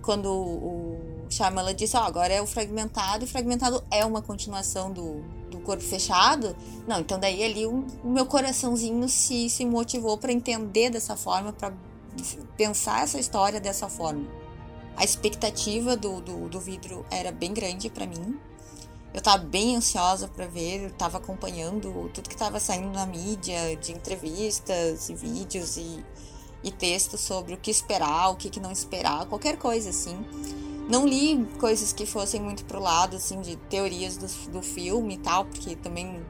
quando 0.00 0.32
o 0.32 1.13
Shyamalan 1.30 1.74
disse, 1.74 1.96
ó, 1.96 2.00
oh, 2.00 2.04
agora 2.04 2.32
é 2.32 2.40
o 2.40 2.46
Fragmentado, 2.46 3.24
e 3.24 3.26
Fragmentado 3.26 3.84
é 3.90 4.04
uma 4.04 4.22
continuação 4.22 4.92
do, 4.92 5.22
do 5.50 5.58
Corpo 5.60 5.82
Fechado. 5.82 6.56
Não, 6.86 7.00
então 7.00 7.18
daí 7.18 7.42
ali 7.42 7.66
o, 7.66 7.84
o 8.02 8.10
meu 8.10 8.26
coraçãozinho 8.26 9.08
se, 9.08 9.48
se 9.48 9.64
motivou 9.64 10.18
para 10.18 10.32
entender 10.32 10.90
dessa 10.90 11.16
forma, 11.16 11.52
para 11.52 11.72
pensar 12.56 13.02
essa 13.02 13.18
história 13.18 13.60
dessa 13.60 13.88
forma. 13.88 14.26
A 14.96 15.04
expectativa 15.04 15.96
do, 15.96 16.20
do, 16.20 16.48
do 16.48 16.60
vidro 16.60 17.04
era 17.10 17.32
bem 17.32 17.52
grande 17.52 17.90
para 17.90 18.06
mim. 18.06 18.38
Eu 19.12 19.18
estava 19.18 19.38
bem 19.38 19.76
ansiosa 19.76 20.26
para 20.26 20.46
ver, 20.46 20.82
eu 20.82 20.88
estava 20.88 21.18
acompanhando 21.18 22.10
tudo 22.12 22.28
que 22.28 22.34
estava 22.34 22.58
saindo 22.58 22.90
na 22.90 23.06
mídia, 23.06 23.76
de 23.76 23.92
entrevistas 23.92 25.08
e 25.08 25.14
vídeos 25.14 25.76
e, 25.76 26.04
e 26.64 26.70
textos 26.72 27.20
sobre 27.20 27.54
o 27.54 27.56
que 27.56 27.70
esperar, 27.70 28.30
o 28.30 28.36
que, 28.36 28.50
que 28.50 28.58
não 28.58 28.72
esperar, 28.72 29.26
qualquer 29.26 29.56
coisa 29.56 29.90
assim. 29.90 30.16
Não 30.88 31.06
li 31.06 31.46
coisas 31.58 31.92
que 31.92 32.04
fossem 32.04 32.40
muito 32.40 32.64
pro 32.64 32.80
lado, 32.80 33.16
assim, 33.16 33.40
de 33.40 33.56
teorias 33.56 34.16
do, 34.16 34.50
do 34.50 34.62
filme 34.62 35.14
e 35.14 35.18
tal, 35.18 35.46
porque 35.46 35.76
também 35.76 36.22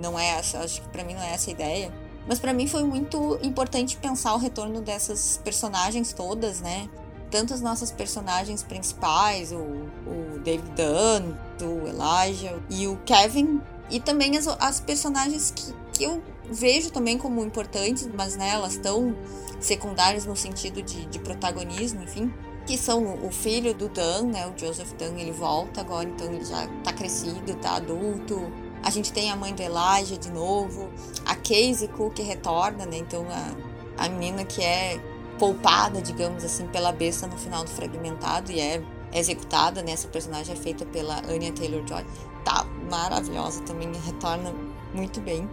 não 0.00 0.18
é 0.18 0.38
essa, 0.38 0.58
acho 0.58 0.82
que 0.82 0.88
pra 0.88 1.02
mim 1.02 1.14
não 1.14 1.22
é 1.22 1.32
essa 1.32 1.50
a 1.50 1.52
ideia. 1.52 1.92
Mas 2.26 2.38
para 2.38 2.52
mim 2.52 2.66
foi 2.66 2.84
muito 2.84 3.38
importante 3.42 3.96
pensar 3.96 4.34
o 4.34 4.38
retorno 4.38 4.80
dessas 4.80 5.40
personagens 5.42 6.12
todas, 6.12 6.60
né? 6.60 6.88
tanto 7.32 7.54
as 7.54 7.62
nossas 7.62 7.90
personagens 7.90 8.62
principais, 8.62 9.50
o, 9.52 9.56
o 9.56 10.38
David 10.44 10.70
Dunn, 10.76 11.34
o 11.66 11.88
Elijah 11.88 12.62
e 12.68 12.86
o 12.86 12.98
Kevin, 13.06 13.60
e 13.90 13.98
também 13.98 14.36
as, 14.36 14.46
as 14.46 14.80
personagens 14.80 15.50
que, 15.50 15.72
que 15.94 16.04
eu 16.04 16.22
vejo 16.50 16.90
também 16.90 17.16
como 17.16 17.42
importantes, 17.42 18.06
mas 18.14 18.36
né, 18.36 18.50
elas 18.50 18.74
estão 18.74 19.16
secundárias 19.58 20.26
no 20.26 20.36
sentido 20.36 20.82
de, 20.82 21.06
de 21.06 21.18
protagonismo, 21.18 22.02
enfim, 22.02 22.32
que 22.72 22.78
são 22.78 23.18
o 23.22 23.30
filho 23.30 23.74
do 23.74 23.86
Dan, 23.86 24.28
né, 24.28 24.46
o 24.46 24.58
Joseph 24.58 24.94
Dan, 24.94 25.18
ele 25.18 25.30
volta 25.30 25.82
agora, 25.82 26.08
então 26.08 26.26
ele 26.26 26.42
já 26.42 26.66
tá 26.82 26.90
crescido, 26.90 27.54
tá 27.56 27.76
adulto. 27.76 28.50
A 28.82 28.88
gente 28.88 29.12
tem 29.12 29.30
a 29.30 29.36
mãe 29.36 29.54
do 29.54 29.60
Elijah 29.60 30.16
de 30.16 30.30
novo, 30.30 30.90
a 31.26 31.34
Casey 31.34 31.86
Cook 31.88 32.18
retorna, 32.20 32.86
né, 32.86 32.96
então 32.96 33.26
a, 33.28 34.04
a 34.06 34.08
menina 34.08 34.42
que 34.46 34.62
é 34.62 34.98
poupada, 35.38 36.00
digamos 36.00 36.42
assim, 36.44 36.66
pela 36.68 36.92
besta 36.92 37.26
no 37.26 37.36
final 37.36 37.62
do 37.62 37.68
Fragmentado 37.68 38.50
e 38.50 38.58
é 38.58 38.82
executada, 39.12 39.82
né, 39.82 39.92
essa 39.92 40.08
personagem 40.08 40.54
é 40.54 40.58
feita 40.58 40.86
pela 40.86 41.18
Anya 41.28 41.52
Taylor-Joy, 41.52 42.06
tá 42.42 42.64
maravilhosa 42.90 43.60
também, 43.64 43.92
retorna 44.06 44.50
muito 44.94 45.20
bem 45.20 45.46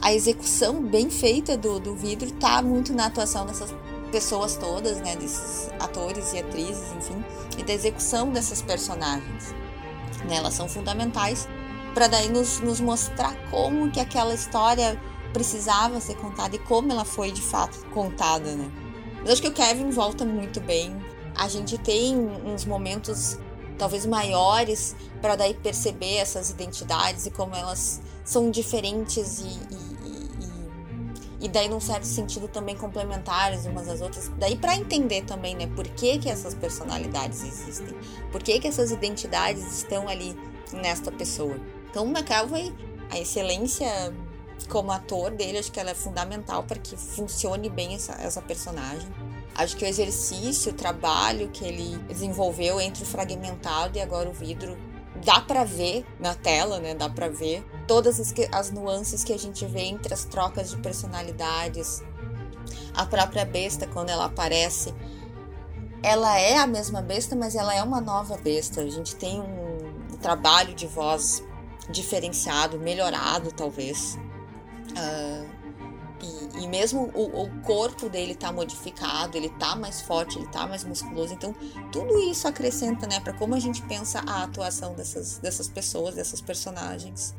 a 0.00 0.14
execução 0.14 0.80
bem 0.82 1.10
feita 1.10 1.56
do, 1.56 1.80
do 1.80 1.94
vidro 1.94 2.30
tá 2.32 2.62
muito 2.62 2.92
na 2.92 3.06
atuação 3.06 3.44
dessas 3.46 3.74
pessoas 4.08 4.56
todas, 4.56 4.98
né, 4.98 5.16
desses 5.16 5.70
atores 5.78 6.32
e 6.32 6.38
atrizes, 6.38 6.92
enfim, 6.96 7.24
e 7.56 7.62
da 7.62 7.72
execução 7.72 8.30
dessas 8.30 8.62
personagens. 8.62 9.54
Né, 10.24 10.36
elas 10.36 10.54
são 10.54 10.68
fundamentais 10.68 11.48
para 11.94 12.06
daí 12.06 12.28
nos, 12.28 12.60
nos 12.60 12.80
mostrar 12.80 13.34
como 13.50 13.90
que 13.90 14.00
aquela 14.00 14.34
história 14.34 15.00
precisava 15.32 16.00
ser 16.00 16.16
contada 16.16 16.56
e 16.56 16.58
como 16.58 16.90
ela 16.90 17.04
foi 17.04 17.30
de 17.30 17.42
fato 17.42 17.84
contada, 17.92 18.54
né. 18.54 18.70
Eu 19.24 19.32
acho 19.32 19.42
que 19.42 19.48
o 19.48 19.52
Kevin 19.52 19.90
volta 19.90 20.24
muito 20.24 20.60
bem. 20.60 20.96
A 21.34 21.48
gente 21.48 21.76
tem 21.76 22.16
uns 22.16 22.64
momentos 22.64 23.38
talvez 23.76 24.06
maiores 24.06 24.94
para 25.20 25.36
daí 25.36 25.54
perceber 25.54 26.16
essas 26.16 26.50
identidades 26.50 27.26
e 27.26 27.30
como 27.30 27.54
elas 27.54 28.00
são 28.24 28.50
diferentes 28.50 29.40
e, 29.40 29.74
e 29.74 29.87
e 31.40 31.48
daí 31.48 31.68
num 31.68 31.80
certo 31.80 32.04
sentido 32.04 32.48
também 32.48 32.76
complementares 32.76 33.64
umas 33.64 33.88
às 33.88 34.00
outras, 34.00 34.30
daí 34.38 34.56
para 34.56 34.76
entender 34.76 35.22
também, 35.22 35.54
né, 35.54 35.66
por 35.68 35.86
que 35.86 36.18
que 36.18 36.28
essas 36.28 36.54
personalidades 36.54 37.44
existem, 37.44 37.96
por 38.32 38.42
que 38.42 38.58
que 38.58 38.66
essas 38.66 38.90
identidades 38.90 39.64
estão 39.78 40.08
ali 40.08 40.36
nesta 40.72 41.12
pessoa. 41.12 41.56
Então 41.90 42.04
o 42.04 42.08
McAvoy, 42.08 42.74
a 43.10 43.18
excelência 43.18 43.88
como 44.68 44.90
ator 44.90 45.30
dele, 45.30 45.58
acho 45.58 45.70
que 45.70 45.78
ela 45.78 45.90
é 45.90 45.94
fundamental 45.94 46.64
para 46.64 46.78
que 46.78 46.96
funcione 46.96 47.70
bem 47.70 47.94
essa, 47.94 48.12
essa 48.14 48.42
personagem. 48.42 49.08
Acho 49.54 49.76
que 49.76 49.84
o 49.84 49.88
exercício, 49.88 50.72
o 50.72 50.74
trabalho 50.74 51.48
que 51.48 51.64
ele 51.64 51.96
desenvolveu 52.08 52.80
entre 52.80 53.02
o 53.02 53.06
fragmentado 53.06 53.96
e 53.96 54.00
agora 54.00 54.28
o 54.28 54.32
vidro 54.32 54.76
dá 55.24 55.40
para 55.40 55.64
ver 55.64 56.04
na 56.18 56.34
tela, 56.34 56.78
né? 56.78 56.94
Dá 56.94 57.08
para 57.08 57.28
ver 57.28 57.64
todas 57.86 58.20
as, 58.20 58.32
as 58.52 58.70
nuances 58.70 59.24
que 59.24 59.32
a 59.32 59.38
gente 59.38 59.64
vê 59.66 59.82
entre 59.82 60.12
as 60.12 60.24
trocas 60.24 60.70
de 60.70 60.76
personalidades. 60.78 62.02
A 62.94 63.06
própria 63.06 63.44
besta, 63.44 63.86
quando 63.86 64.10
ela 64.10 64.26
aparece, 64.26 64.94
ela 66.02 66.38
é 66.38 66.56
a 66.56 66.66
mesma 66.66 67.00
besta, 67.00 67.34
mas 67.34 67.54
ela 67.54 67.74
é 67.74 67.82
uma 67.82 68.00
nova 68.00 68.36
besta. 68.36 68.80
A 68.80 68.90
gente 68.90 69.16
tem 69.16 69.40
um 69.40 70.16
trabalho 70.20 70.74
de 70.74 70.86
voz 70.86 71.42
diferenciado, 71.90 72.78
melhorado, 72.78 73.52
talvez. 73.52 74.18
Uh, 74.90 75.57
e, 76.20 76.64
e 76.64 76.68
mesmo 76.68 77.10
o, 77.14 77.42
o, 77.42 77.62
corpo 77.62 78.08
dele 78.08 78.34
tá 78.34 78.52
modificado, 78.52 79.36
ele 79.36 79.48
tá 79.50 79.76
mais 79.76 80.00
forte, 80.00 80.38
ele 80.38 80.48
tá 80.48 80.66
mais 80.66 80.84
musculoso. 80.84 81.32
Então, 81.32 81.54
tudo 81.92 82.18
isso 82.18 82.48
acrescenta, 82.48 83.06
né, 83.06 83.20
para 83.20 83.32
como 83.32 83.54
a 83.54 83.60
gente 83.60 83.82
pensa 83.82 84.20
a 84.26 84.42
atuação 84.42 84.94
dessas, 84.94 85.38
dessas 85.38 85.68
pessoas, 85.68 86.14
dessas 86.14 86.40
personagens. 86.40 87.34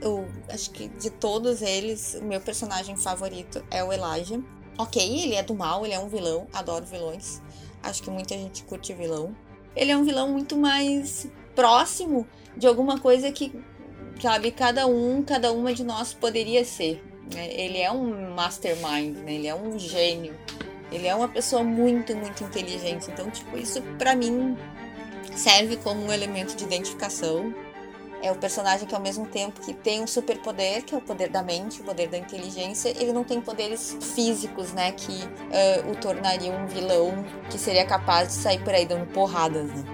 Eu 0.00 0.26
acho 0.48 0.70
que 0.70 0.88
de 0.88 1.10
todos 1.10 1.62
eles, 1.62 2.14
o 2.20 2.24
meu 2.24 2.40
personagem 2.40 2.96
favorito 2.96 3.64
é 3.70 3.82
o 3.84 3.92
Elijah. 3.92 4.42
Ok, 4.76 5.02
ele 5.02 5.34
é 5.34 5.42
do 5.42 5.54
mal, 5.54 5.84
ele 5.84 5.94
é 5.94 5.98
um 5.98 6.08
vilão, 6.08 6.46
adoro 6.52 6.84
vilões. 6.84 7.40
Acho 7.82 8.02
que 8.02 8.10
muita 8.10 8.34
gente 8.34 8.64
curte 8.64 8.92
vilão. 8.92 9.36
Ele 9.76 9.90
é 9.90 9.96
um 9.96 10.04
vilão 10.04 10.28
muito 10.30 10.56
mais 10.56 11.28
próximo 11.54 12.26
de 12.56 12.66
alguma 12.66 12.98
coisa 12.98 13.30
que, 13.30 13.52
sabe, 14.20 14.50
cada 14.50 14.86
um, 14.86 15.22
cada 15.22 15.52
uma 15.52 15.72
de 15.72 15.84
nós 15.84 16.12
poderia 16.12 16.64
ser. 16.64 17.13
Ele 17.32 17.80
é 17.80 17.90
um 17.90 18.34
mastermind, 18.34 19.16
né? 19.18 19.34
Ele 19.34 19.46
é 19.46 19.54
um 19.54 19.78
gênio. 19.78 20.34
Ele 20.92 21.06
é 21.06 21.14
uma 21.14 21.28
pessoa 21.28 21.62
muito, 21.62 22.14
muito 22.16 22.44
inteligente. 22.44 23.10
Então, 23.10 23.30
tipo, 23.30 23.56
isso 23.56 23.82
para 23.98 24.14
mim 24.14 24.56
serve 25.34 25.76
como 25.76 26.04
um 26.04 26.12
elemento 26.12 26.54
de 26.56 26.64
identificação. 26.64 27.54
É 28.22 28.32
o 28.32 28.36
personagem 28.36 28.86
que 28.86 28.94
ao 28.94 29.00
mesmo 29.00 29.26
tempo 29.26 29.60
que 29.60 29.74
tem 29.74 30.00
um 30.02 30.06
superpoder, 30.06 30.82
que 30.84 30.94
é 30.94 30.98
o 30.98 31.00
poder 31.00 31.28
da 31.28 31.42
mente, 31.42 31.82
o 31.82 31.84
poder 31.84 32.08
da 32.08 32.16
inteligência, 32.16 32.88
ele 32.88 33.12
não 33.12 33.22
tem 33.22 33.38
poderes 33.38 33.98
físicos, 34.14 34.72
né, 34.72 34.92
que 34.92 35.12
uh, 35.12 35.90
o 35.90 35.96
tornariam 35.96 36.56
um 36.56 36.66
vilão 36.66 37.22
que 37.50 37.58
seria 37.58 37.84
capaz 37.84 38.28
de 38.28 38.34
sair 38.34 38.64
por 38.64 38.72
aí 38.72 38.86
dando 38.86 39.06
porradas, 39.12 39.68
né? 39.68 39.84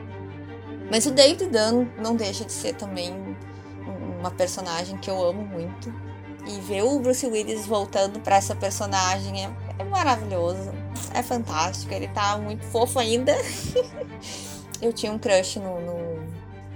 Mas 0.89 1.07
o 1.07 1.11
David 1.11 1.47
Dunn 1.47 1.89
não 2.01 2.15
deixa 2.15 2.45
de 2.45 2.53
ser 2.53 2.75
também 2.75 3.13
uma 4.21 4.31
personagem 4.31 4.97
que 4.99 5.11
eu 5.11 5.21
amo 5.25 5.43
muito 5.45 5.93
e 6.47 6.61
ver 6.61 6.83
o 6.83 6.99
Bruce 6.99 7.27
Willis 7.27 7.67
voltando 7.67 8.21
para 8.21 8.37
essa 8.37 8.55
personagem 8.55 9.45
é, 9.45 9.51
é, 9.79 9.85
maravilhoso, 9.85 10.73
é 11.15 11.23
fantástico, 11.23 11.93
ele 11.93 12.09
tá 12.09 12.39
muito 12.39 12.65
fofo 12.67 12.99
ainda. 12.99 13.35
eu 14.81 14.93
tinha 14.93 15.13
um 15.13 15.19
crush 15.19 15.59
no, 15.59 15.81
no, 15.81 15.99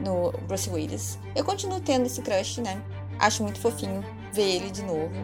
no, 0.01 0.33
Bruce 0.47 0.69
Willis. 0.69 1.19
Eu 1.35 1.45
continuo 1.45 1.81
tendo 1.81 2.07
esse 2.07 2.21
crush, 2.23 2.61
né? 2.61 2.81
Acho 3.19 3.43
muito 3.43 3.61
fofinho 3.61 4.05
ver 4.33 4.57
ele 4.57 4.71
de 4.71 4.83
novo. 4.83 5.15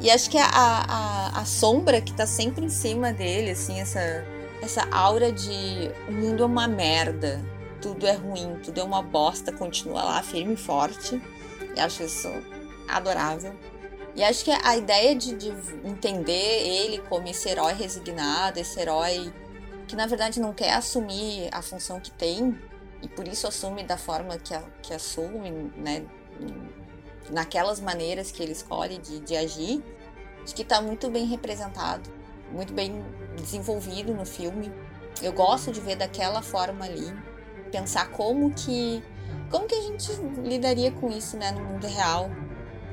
E 0.00 0.10
acho 0.10 0.30
que 0.30 0.38
a, 0.38 0.46
a, 0.46 1.40
a 1.40 1.44
sombra 1.44 2.00
que 2.00 2.12
tá 2.12 2.26
sempre 2.26 2.64
em 2.64 2.68
cima 2.68 3.12
dele, 3.12 3.50
assim, 3.50 3.80
essa, 3.80 4.24
essa 4.62 4.86
aura 4.92 5.32
de 5.32 5.90
o 6.08 6.12
mundo 6.12 6.44
é 6.44 6.46
uma 6.46 6.68
merda, 6.68 7.44
tudo 7.82 8.06
é 8.06 8.12
ruim, 8.12 8.58
tudo 8.62 8.80
é 8.80 8.84
uma 8.84 9.02
bosta, 9.02 9.50
continua 9.50 10.04
lá 10.04 10.22
firme 10.22 10.54
e 10.54 10.56
forte. 10.56 11.20
E 11.74 11.80
acho 11.80 12.04
isso 12.04 12.28
adorável. 12.88 13.54
E 14.14 14.24
acho 14.24 14.44
que 14.44 14.50
a 14.50 14.76
ideia 14.76 15.14
de, 15.14 15.34
de, 15.34 15.48
entender 15.84 16.32
ele 16.32 16.98
como 17.08 17.28
esse 17.28 17.48
herói 17.48 17.72
resignado, 17.72 18.58
esse 18.58 18.80
herói 18.80 19.32
que 19.86 19.94
na 19.94 20.06
verdade 20.06 20.40
não 20.40 20.52
quer 20.52 20.72
assumir 20.72 21.48
a 21.52 21.62
função 21.62 22.00
que 22.00 22.10
tem 22.10 22.58
e 23.00 23.08
por 23.08 23.28
isso 23.28 23.46
assume 23.46 23.84
da 23.84 23.96
forma 23.96 24.36
que, 24.36 24.52
a, 24.52 24.62
que 24.82 24.92
assume, 24.92 25.72
né? 25.76 26.04
Naquelas 27.30 27.78
maneiras 27.78 28.32
que 28.32 28.42
ele 28.42 28.52
escolhe 28.52 28.98
de, 28.98 29.20
de 29.20 29.36
agir, 29.36 29.84
acho 30.42 30.54
que 30.54 30.62
está 30.62 30.80
muito 30.82 31.08
bem 31.10 31.26
representado, 31.26 32.10
muito 32.50 32.72
bem 32.72 33.04
desenvolvido 33.36 34.12
no 34.14 34.26
filme. 34.26 34.72
Eu 35.22 35.32
gosto 35.32 35.70
de 35.70 35.80
ver 35.80 35.94
daquela 35.94 36.42
forma 36.42 36.84
ali, 36.84 37.14
pensar 37.70 38.10
como 38.10 38.52
que 38.52 39.02
como 39.48 39.66
que 39.66 39.74
a 39.74 39.82
gente 39.82 40.10
lidaria 40.42 40.90
com 40.90 41.08
isso, 41.08 41.36
né, 41.36 41.52
no 41.52 41.60
mundo 41.60 41.86
real 41.86 42.28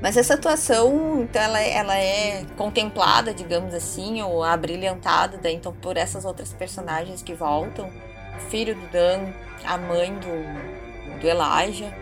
mas 0.01 0.17
essa 0.17 0.33
atuação, 0.33 1.21
então, 1.21 1.41
ela, 1.41 1.59
é, 1.59 1.73
ela 1.73 1.97
é 1.97 2.45
contemplada, 2.57 3.33
digamos 3.33 3.73
assim, 3.73 4.21
ou 4.21 4.43
abrilhantada 4.43 5.37
daí, 5.41 5.55
então, 5.55 5.73
por 5.73 5.97
essas 5.97 6.25
outras 6.25 6.53
personagens 6.53 7.21
que 7.21 7.33
voltam. 7.33 7.89
O 8.35 8.39
filho 8.49 8.75
do 8.75 8.87
Dan, 8.91 9.31
a 9.63 9.77
mãe 9.77 10.13
do, 10.13 11.19
do 11.19 11.27
Elijah 11.27 11.93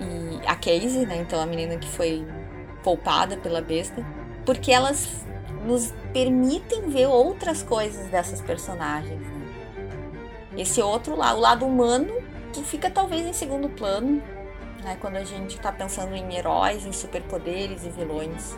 e 0.00 0.46
a 0.46 0.56
Casey, 0.56 1.06
né? 1.06 1.16
Então, 1.16 1.40
a 1.40 1.46
menina 1.46 1.76
que 1.76 1.88
foi 1.88 2.26
poupada 2.82 3.36
pela 3.36 3.60
besta. 3.60 4.04
Porque 4.44 4.72
elas 4.72 5.08
nos 5.64 5.94
permitem 6.12 6.88
ver 6.88 7.06
outras 7.06 7.62
coisas 7.62 8.06
dessas 8.08 8.40
personagens. 8.40 9.20
Né? 9.20 9.40
Esse 10.56 10.82
outro 10.82 11.16
lado, 11.16 11.38
o 11.38 11.40
lado 11.40 11.66
humano, 11.66 12.12
que 12.52 12.62
fica 12.62 12.90
talvez 12.90 13.24
em 13.24 13.32
segundo 13.32 13.68
plano, 13.68 14.20
né, 14.82 14.96
quando 15.00 15.16
a 15.16 15.24
gente 15.24 15.56
está 15.56 15.72
pensando 15.72 16.14
em 16.14 16.34
heróis, 16.34 16.84
em 16.84 16.92
superpoderes 16.92 17.84
e 17.84 17.90
vilões. 17.90 18.56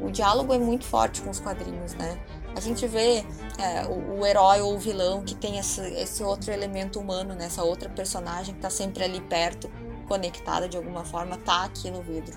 O 0.00 0.10
diálogo 0.10 0.54
é 0.54 0.58
muito 0.58 0.84
forte 0.84 1.20
com 1.22 1.30
os 1.30 1.40
quadrinhos, 1.40 1.94
né? 1.94 2.18
A 2.54 2.60
gente 2.60 2.86
vê 2.86 3.24
é, 3.58 3.86
o, 3.86 4.20
o, 4.20 4.26
herói 4.26 4.60
ou 4.60 4.74
o 4.74 4.78
vilão 4.78 5.22
que 5.22 5.34
tem 5.34 5.58
esse, 5.58 5.80
esse 5.94 6.22
outro 6.22 6.52
elemento 6.52 6.98
humano, 6.98 7.34
né? 7.34 7.46
essa 7.46 7.62
outra 7.62 7.88
personagem 7.88 8.54
que 8.54 8.58
está 8.58 8.70
sempre 8.70 9.04
ali 9.04 9.20
perto, 9.20 9.70
conectada 10.08 10.68
de 10.68 10.76
alguma 10.76 11.04
forma, 11.04 11.36
tá 11.36 11.64
aqui 11.64 11.90
no 11.90 12.02
vidro. 12.02 12.36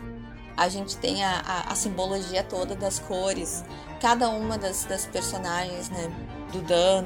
A 0.58 0.68
gente 0.70 0.98
tem 0.98 1.24
a, 1.24 1.40
a, 1.40 1.72
a 1.72 1.76
simbologia 1.76 2.44
toda 2.44 2.76
das 2.76 3.00
cores, 3.00 3.64
cada 4.00 4.30
uma 4.30 4.58
das, 4.58 4.86
das 4.86 5.06
personagens, 5.06 5.90
né? 5.90 6.12
Do 6.52 6.62
Dan, 6.62 7.06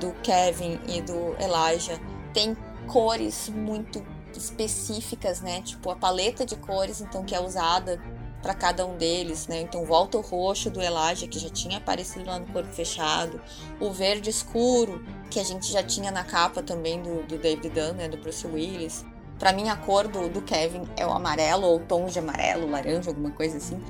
do 0.00 0.12
Kevin 0.22 0.80
e 0.88 1.00
do 1.02 1.36
Elijah, 1.40 2.00
tem 2.32 2.56
cores 2.86 3.48
muito 3.50 4.04
específicas, 4.44 5.40
né? 5.40 5.62
Tipo 5.62 5.90
a 5.90 5.96
paleta 5.96 6.44
de 6.44 6.56
cores, 6.56 7.00
então 7.00 7.24
que 7.24 7.34
é 7.34 7.40
usada 7.40 8.00
para 8.42 8.54
cada 8.54 8.86
um 8.86 8.96
deles, 8.96 9.46
né? 9.46 9.60
Então 9.60 9.84
volta 9.84 10.18
o 10.18 10.20
roxo 10.20 10.70
do 10.70 10.80
Elijah 10.80 11.26
que 11.26 11.38
já 11.38 11.50
tinha 11.50 11.78
aparecido 11.78 12.26
lá 12.26 12.38
no 12.38 12.46
corpo 12.46 12.72
fechado, 12.72 13.40
o 13.80 13.90
verde 13.90 14.30
escuro 14.30 15.04
que 15.30 15.40
a 15.40 15.44
gente 15.44 15.70
já 15.70 15.82
tinha 15.82 16.10
na 16.10 16.24
capa 16.24 16.62
também 16.62 17.02
do, 17.02 17.22
do 17.24 17.38
David 17.38 17.70
Dunn, 17.70 17.94
né? 17.94 18.08
Do 18.08 18.16
Bruce 18.16 18.46
Willis. 18.46 19.04
Para 19.38 19.52
mim 19.52 19.68
a 19.68 19.76
cor 19.76 20.08
do, 20.08 20.28
do 20.28 20.42
Kevin 20.42 20.82
é 20.96 21.06
o 21.06 21.10
amarelo 21.10 21.66
ou 21.66 21.78
tons 21.80 22.12
de 22.12 22.18
amarelo, 22.18 22.68
laranja, 22.68 23.10
alguma 23.10 23.30
coisa 23.30 23.58
assim. 23.58 23.80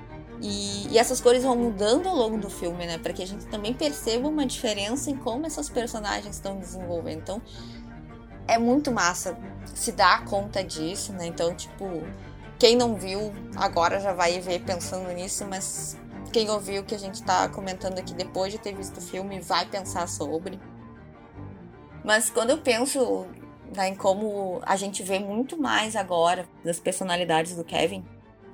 E, 0.40 0.86
e, 0.92 0.98
essas 0.98 1.20
cores 1.20 1.42
vão 1.42 1.56
mudando 1.56 2.08
ao 2.08 2.14
longo 2.14 2.38
do 2.38 2.48
filme, 2.48 2.86
né? 2.86 2.98
Para 2.98 3.12
que 3.12 3.22
a 3.22 3.26
gente 3.26 3.46
também 3.46 3.74
perceba 3.74 4.28
uma 4.28 4.46
diferença 4.46 5.10
em 5.10 5.16
como 5.16 5.46
essas 5.46 5.68
personagens 5.68 6.36
estão 6.36 6.58
desenvolvendo. 6.58 7.18
Então, 7.18 7.42
é 8.48 8.58
muito 8.58 8.90
massa 8.90 9.38
se 9.74 9.92
dar 9.92 10.24
conta 10.24 10.64
disso, 10.64 11.12
né? 11.12 11.26
Então, 11.26 11.54
tipo, 11.54 12.02
quem 12.58 12.74
não 12.74 12.96
viu 12.96 13.32
agora 13.54 14.00
já 14.00 14.12
vai 14.12 14.40
ver 14.40 14.60
pensando 14.60 15.08
nisso, 15.12 15.46
mas 15.46 15.96
quem 16.32 16.50
ouviu 16.50 16.82
o 16.82 16.84
que 16.84 16.94
a 16.94 16.98
gente 16.98 17.22
tá 17.22 17.48
comentando 17.48 17.98
aqui 17.98 18.14
depois 18.14 18.52
de 18.52 18.58
ter 18.58 18.74
visto 18.74 18.96
o 18.98 19.02
filme 19.02 19.38
vai 19.38 19.66
pensar 19.66 20.08
sobre. 20.08 20.58
Mas 22.02 22.30
quando 22.30 22.50
eu 22.50 22.58
penso 22.58 23.26
né, 23.76 23.88
em 23.88 23.94
como 23.94 24.60
a 24.64 24.76
gente 24.76 25.02
vê 25.02 25.18
muito 25.18 25.60
mais 25.60 25.94
agora 25.94 26.48
das 26.64 26.80
personalidades 26.80 27.54
do 27.54 27.64
Kevin, 27.64 28.04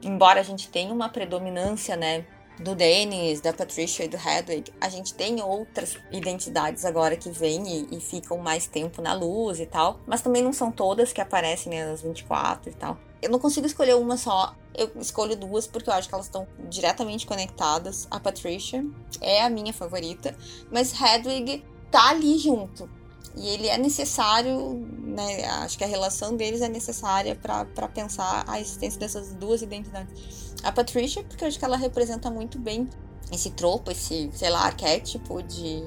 embora 0.03 0.41
a 0.41 0.43
gente 0.43 0.69
tenha 0.69 0.93
uma 0.93 1.09
predominância, 1.09 1.97
né, 1.97 2.27
do 2.58 2.75
Dennis, 2.75 3.40
da 3.40 3.52
Patricia 3.52 4.04
e 4.04 4.08
do 4.08 4.16
Hedwig, 4.16 4.73
a 4.80 4.88
gente 4.88 5.14
tem 5.14 5.42
outras 5.42 5.96
identidades 6.12 6.84
agora 6.84 7.16
que 7.16 7.30
vêm 7.30 7.62
e, 7.66 7.96
e, 7.96 8.00
ficam 8.00 8.38
mais 8.38 8.66
tempo 8.66 9.02
na 9.02 9.12
luz 9.12 9.58
e 9.58 9.66
tal, 9.66 10.00
mas 10.06 10.23
também 10.23 10.42
não 10.42 10.52
são 10.52 10.70
todas 10.70 11.12
que 11.12 11.20
aparecem 11.20 11.73
né, 11.73 11.87
nas 11.87 12.02
24 12.02 12.70
e 12.70 12.75
tal. 12.75 12.96
Eu 13.20 13.30
não 13.30 13.38
consigo 13.38 13.66
escolher 13.66 13.96
uma 13.96 14.16
só, 14.16 14.54
eu 14.75 14.90
escolho 15.00 15.34
duas 15.34 15.66
porque 15.66 15.88
eu 15.88 15.94
acho 15.94 16.08
que 16.08 16.14
elas 16.14 16.26
estão 16.26 16.46
diretamente 16.68 17.26
conectadas. 17.26 18.06
A 18.11 18.20
Patricia 18.20 18.84
é 19.20 19.42
a 19.42 19.50
minha 19.50 19.73
favorita, 19.73 20.37
mas 20.70 20.92
Hedwig 21.00 21.64
tá 21.90 22.11
ali 22.11 22.38
junto. 22.38 22.88
E 23.37 23.49
ele 23.49 23.69
é 23.69 23.76
necessário, 23.76 24.87
né? 25.03 25.45
Acho 25.62 25.76
que 25.76 25.85
a 25.85 25.87
relação 25.87 26.37
deles 26.37 26.61
é 26.61 26.69
necessária 26.69 27.35
para 27.35 27.88
pensar 27.88 28.45
a 28.47 28.61
existência 28.61 28.99
dessas 29.00 29.33
duas 29.35 29.61
identidades. 29.62 30.55
A 30.62 30.71
Patricia, 30.71 31.23
porque 31.25 31.45
eu 31.45 31.49
acho 31.49 31.59
que 31.59 31.64
ela 31.64 31.76
representa 31.76 32.31
muito 32.31 32.59
bem 32.59 32.88
esse 33.33 33.50
tropo, 33.50 33.91
esse, 33.91 34.31
sei 34.35 34.50
lá, 34.50 34.64
arquétipo 34.67 35.43
de 35.43 35.83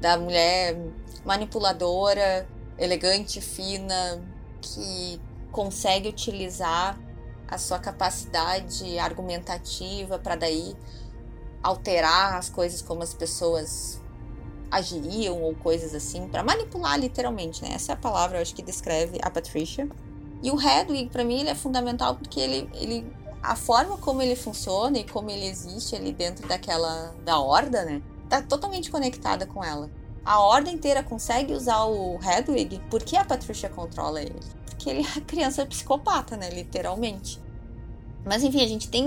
da 0.00 0.18
mulher 0.18 0.76
manipuladora, 1.24 2.48
elegante, 2.76 3.40
fina, 3.40 4.20
que 4.60 5.20
consegue 5.52 6.08
utilizar 6.08 6.98
a 7.46 7.56
sua 7.56 7.78
capacidade 7.78 8.98
argumentativa 8.98 10.18
para 10.18 10.34
daí 10.34 10.74
alterar 11.62 12.34
as 12.34 12.50
coisas 12.50 12.82
como 12.82 13.02
as 13.02 13.14
pessoas 13.14 14.01
agiriam 14.72 15.42
ou 15.42 15.54
coisas 15.54 15.94
assim, 15.94 16.26
para 16.26 16.42
manipular 16.42 16.98
literalmente, 16.98 17.62
né? 17.62 17.72
Essa 17.74 17.92
é 17.92 17.94
a 17.94 17.98
palavra, 17.98 18.38
eu 18.38 18.42
acho 18.42 18.54
que 18.54 18.62
descreve 18.62 19.18
a 19.22 19.30
Patricia. 19.30 19.86
E 20.42 20.50
o 20.50 20.58
Hedwig, 20.58 21.10
para 21.10 21.22
mim, 21.22 21.40
ele 21.40 21.50
é 21.50 21.54
fundamental 21.54 22.16
porque 22.16 22.40
ele, 22.40 22.68
ele 22.74 23.06
a 23.42 23.54
forma 23.54 23.98
como 23.98 24.22
ele 24.22 24.34
funciona 24.34 24.98
e 24.98 25.04
como 25.04 25.30
ele 25.30 25.44
existe 25.44 25.94
ali 25.94 26.12
dentro 26.12 26.48
daquela 26.48 27.14
da 27.22 27.38
horda, 27.38 27.84
né? 27.84 28.02
Tá 28.30 28.40
totalmente 28.40 28.90
conectada 28.90 29.46
com 29.46 29.62
ela. 29.62 29.90
A 30.24 30.40
horda 30.40 30.70
inteira 30.70 31.02
consegue 31.02 31.52
usar 31.52 31.84
o 31.84 32.18
Hedwig 32.22 32.80
porque 32.88 33.14
a 33.16 33.24
Patricia 33.24 33.68
controla 33.68 34.22
ele. 34.22 34.40
Porque 34.64 34.88
ele 34.88 35.06
é 35.16 35.20
criança 35.20 35.66
psicopata, 35.66 36.34
né? 36.36 36.48
Literalmente. 36.48 37.38
Mas 38.24 38.42
enfim, 38.42 38.62
a 38.62 38.68
gente 38.68 38.88
tem 38.88 39.06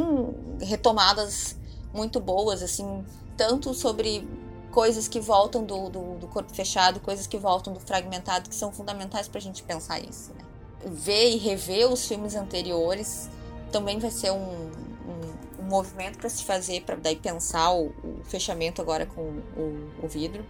retomadas 0.61 1.57
muito 1.93 2.19
boas, 2.19 2.61
assim, 2.61 3.03
tanto 3.37 3.73
sobre 3.73 4.27
coisas 4.75 5.07
que 5.07 5.21
voltam 5.21 5.63
do, 5.63 5.89
do, 5.89 6.15
do, 6.15 6.27
corpo 6.27 6.53
fechado, 6.53 6.99
coisas 6.99 7.25
que 7.25 7.37
voltam 7.37 7.71
do 7.71 7.79
fragmentado, 7.79 8.49
que 8.49 8.55
são 8.55 8.73
fundamentais 8.73 9.25
para 9.25 9.37
a 9.37 9.41
gente 9.41 9.63
pensar 9.63 10.01
isso. 10.01 10.33
Né? 10.33 10.43
Ver 10.85 11.29
e 11.29 11.37
rever 11.37 11.89
os 11.89 12.05
filmes 12.05 12.35
anteriores 12.35 13.29
também 13.71 13.99
vai 13.99 14.11
ser 14.11 14.31
um, 14.31 14.35
um, 14.35 15.61
um 15.61 15.63
movimento 15.63 16.17
para 16.17 16.27
se 16.27 16.43
fazer, 16.43 16.81
para 16.81 16.97
daí 16.97 17.15
pensar 17.15 17.71
o, 17.71 17.85
o, 18.03 18.19
fechamento 18.25 18.81
agora 18.81 19.05
com 19.05 19.21
o, 19.21 19.91
o 20.03 20.07
vidro. 20.09 20.45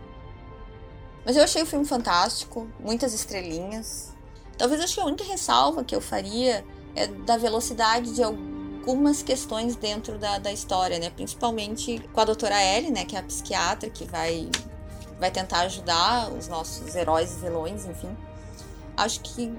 Mas 1.23 1.37
eu 1.37 1.43
achei 1.43 1.61
o 1.61 1.65
filme 1.67 1.85
fantástico, 1.85 2.67
muitas 2.79 3.13
estrelinhas. 3.13 4.11
Talvez 4.57 4.81
acho 4.81 4.95
que 4.95 5.01
a 5.01 5.05
única 5.05 5.23
ressalva 5.23 5.83
que 5.83 5.95
eu 5.95 6.01
faria 6.01 6.65
é 6.95 7.05
da 7.05 7.37
velocidade 7.37 8.15
de 8.15 8.23
algum 8.23 8.54
algumas 8.85 9.23
questões 9.23 9.75
dentro 9.75 10.19
da, 10.19 10.37
da 10.37 10.53
história, 10.53 10.99
né? 10.99 11.09
Principalmente 11.09 11.99
com 12.13 12.21
a 12.21 12.25
doutora 12.25 12.55
Ellie, 12.63 12.91
né? 12.91 13.03
Que 13.03 13.15
é 13.15 13.19
a 13.19 13.23
psiquiatra 13.23 13.89
que 13.89 14.05
vai, 14.05 14.47
vai 15.19 15.31
tentar 15.31 15.61
ajudar 15.61 16.31
os 16.31 16.47
nossos 16.47 16.95
heróis 16.95 17.33
e 17.33 17.39
vilões, 17.41 17.85
enfim. 17.85 18.15
Acho 18.95 19.21
que 19.21 19.51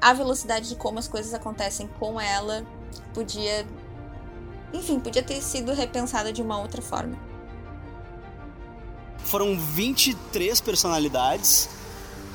a 0.00 0.12
velocidade 0.12 0.68
de 0.68 0.76
como 0.76 1.00
as 1.00 1.08
coisas 1.08 1.34
acontecem 1.34 1.88
com 1.98 2.20
ela 2.20 2.64
podia. 3.12 3.66
Enfim, 4.72 5.00
podia 5.00 5.24
ter 5.24 5.42
sido 5.42 5.72
repensada 5.72 6.32
de 6.32 6.40
uma 6.40 6.60
outra 6.60 6.80
forma. 6.80 7.18
Foram 9.24 9.58
23 9.58 10.60
personalidades 10.60 11.68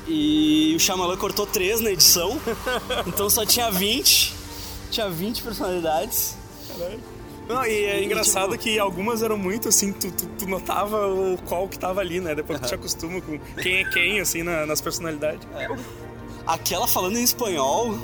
e 0.05 0.73
o 0.75 0.79
Shyamalan 0.79 1.15
cortou 1.15 1.47
3 1.47 1.79
na 1.79 1.91
edição, 1.91 2.37
então 3.07 3.29
só 3.29 3.45
tinha 3.45 3.71
20 3.71 4.42
tinha 4.93 5.09
20 5.09 5.43
personalidades. 5.43 6.37
Não, 7.47 7.65
e 7.65 7.85
é 7.85 8.03
engraçado 8.03 8.51
tipo... 8.51 8.63
que 8.63 8.79
algumas 8.79 9.21
eram 9.21 9.37
muito 9.37 9.67
assim, 9.67 9.91
tu, 9.91 10.11
tu, 10.11 10.25
tu, 10.27 10.47
notava 10.47 11.07
o 11.07 11.37
qual 11.45 11.67
que 11.67 11.77
tava 11.77 11.99
ali, 11.99 12.21
né? 12.21 12.33
Depois 12.33 12.59
tu 12.59 12.67
te 12.67 12.75
acostuma 12.75 13.19
com 13.19 13.37
quem 13.61 13.77
é 13.77 13.89
quem, 13.89 14.19
assim, 14.19 14.43
na, 14.43 14.65
nas 14.65 14.79
personalidades. 14.79 15.45
É. 15.55 15.67
Aquela 16.45 16.87
falando 16.87 17.17
em 17.17 17.23
espanhol. 17.23 17.97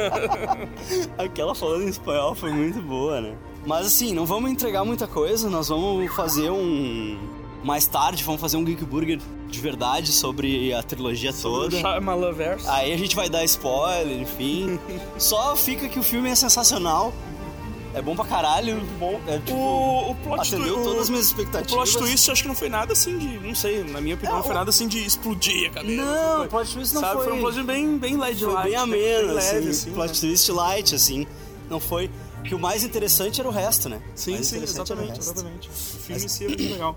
Aquela 1.16 1.54
falando 1.54 1.84
em 1.84 1.88
espanhol 1.88 2.34
foi 2.34 2.50
muito 2.50 2.80
boa, 2.82 3.20
né? 3.20 3.34
Mas 3.64 3.86
assim, 3.86 4.12
não 4.12 4.26
vamos 4.26 4.50
entregar 4.50 4.84
muita 4.84 5.06
coisa, 5.06 5.48
nós 5.48 5.68
vamos 5.68 6.12
fazer 6.14 6.50
um 6.50 7.41
mais 7.62 7.86
tarde 7.86 8.24
vamos 8.24 8.40
fazer 8.40 8.56
um 8.56 8.64
Geek 8.64 8.84
Burger 8.84 9.18
de 9.48 9.60
verdade 9.60 10.12
sobre 10.12 10.72
a 10.72 10.82
trilogia 10.82 11.32
sobre 11.32 11.76
toda. 11.76 11.80
Shyamalanverse. 11.80 12.68
Aí 12.68 12.92
a 12.92 12.96
gente 12.96 13.14
vai 13.14 13.28
dar 13.28 13.44
spoiler, 13.44 14.20
enfim. 14.20 14.78
Só 15.18 15.54
fica 15.54 15.88
que 15.88 15.98
o 15.98 16.02
filme 16.02 16.30
é 16.30 16.34
sensacional. 16.34 17.12
É 17.94 18.00
bom 18.00 18.16
pra 18.16 18.24
caralho. 18.24 18.76
Muito 18.76 18.98
bom. 18.98 19.20
É, 19.26 19.38
tipo, 19.38 19.54
o, 19.54 20.10
o 20.12 20.14
plot 20.14 20.40
atendeu 20.40 20.76
tu, 20.76 20.82
todas 20.82 21.02
as 21.02 21.10
minhas 21.10 21.26
expectativas. 21.26 21.72
O 21.72 21.76
plot 21.76 21.98
twist 21.98 22.30
acho 22.30 22.42
que 22.42 22.48
não 22.48 22.54
foi 22.54 22.70
nada 22.70 22.94
assim 22.94 23.18
de. 23.18 23.38
Não 23.38 23.54
sei, 23.54 23.84
na 23.84 24.00
minha 24.00 24.14
opinião, 24.14 24.36
não 24.36 24.42
foi 24.42 24.54
nada 24.54 24.70
assim 24.70 24.88
de 24.88 25.04
explodir 25.04 25.70
a 25.70 25.74
cabeça. 25.74 26.02
Não, 26.02 26.44
o 26.44 26.48
plot 26.48 26.72
twist 26.72 26.94
não 26.94 27.00
Sabe, 27.02 27.16
foi. 27.16 27.24
Foi 27.24 27.32
um 27.34 27.40
plot 27.40 27.62
bem, 27.64 27.98
bem 27.98 28.16
light. 28.16 28.42
Foi 28.42 28.52
light, 28.54 28.64
bem 28.64 28.76
ameno, 28.76 29.28
bem 29.28 29.38
assim. 29.38 29.54
leve, 29.54 29.68
assim. 29.68 29.92
Plot 29.92 30.08
né? 30.08 30.20
twist 30.20 30.52
light, 30.52 30.94
assim. 30.94 31.26
Não 31.68 31.78
foi. 31.78 32.10
Que 32.44 32.54
o 32.54 32.58
mais 32.58 32.82
interessante 32.82 33.40
era 33.40 33.48
o 33.48 33.52
resto, 33.52 33.88
né? 33.88 34.02
Sim, 34.14 34.42
sim, 34.42 34.62
exatamente, 34.62 35.20
exatamente. 35.20 35.68
O 35.68 35.72
filme 35.72 36.24
em 36.24 36.28
si 36.28 36.44
é 36.44 36.48
muito 36.48 36.72
legal. 36.72 36.96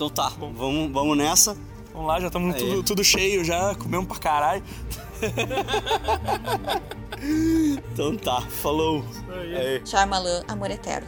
Então 0.00 0.08
tá, 0.08 0.30
Bom. 0.30 0.50
vamos, 0.54 0.90
vamos 0.90 1.14
nessa. 1.14 1.54
Vamos 1.92 2.08
lá, 2.08 2.18
já 2.18 2.28
estamos 2.28 2.56
tudo, 2.56 2.82
tudo, 2.82 3.04
cheio 3.04 3.44
já, 3.44 3.74
comemos 3.74 4.06
pra 4.06 4.16
caralho. 4.16 4.64
então 7.92 8.16
tá, 8.16 8.40
falou. 8.40 9.04
Aí. 9.28 9.82
Shyamalan, 9.84 10.42
Amor 10.48 10.70
Eterno. 10.70 11.06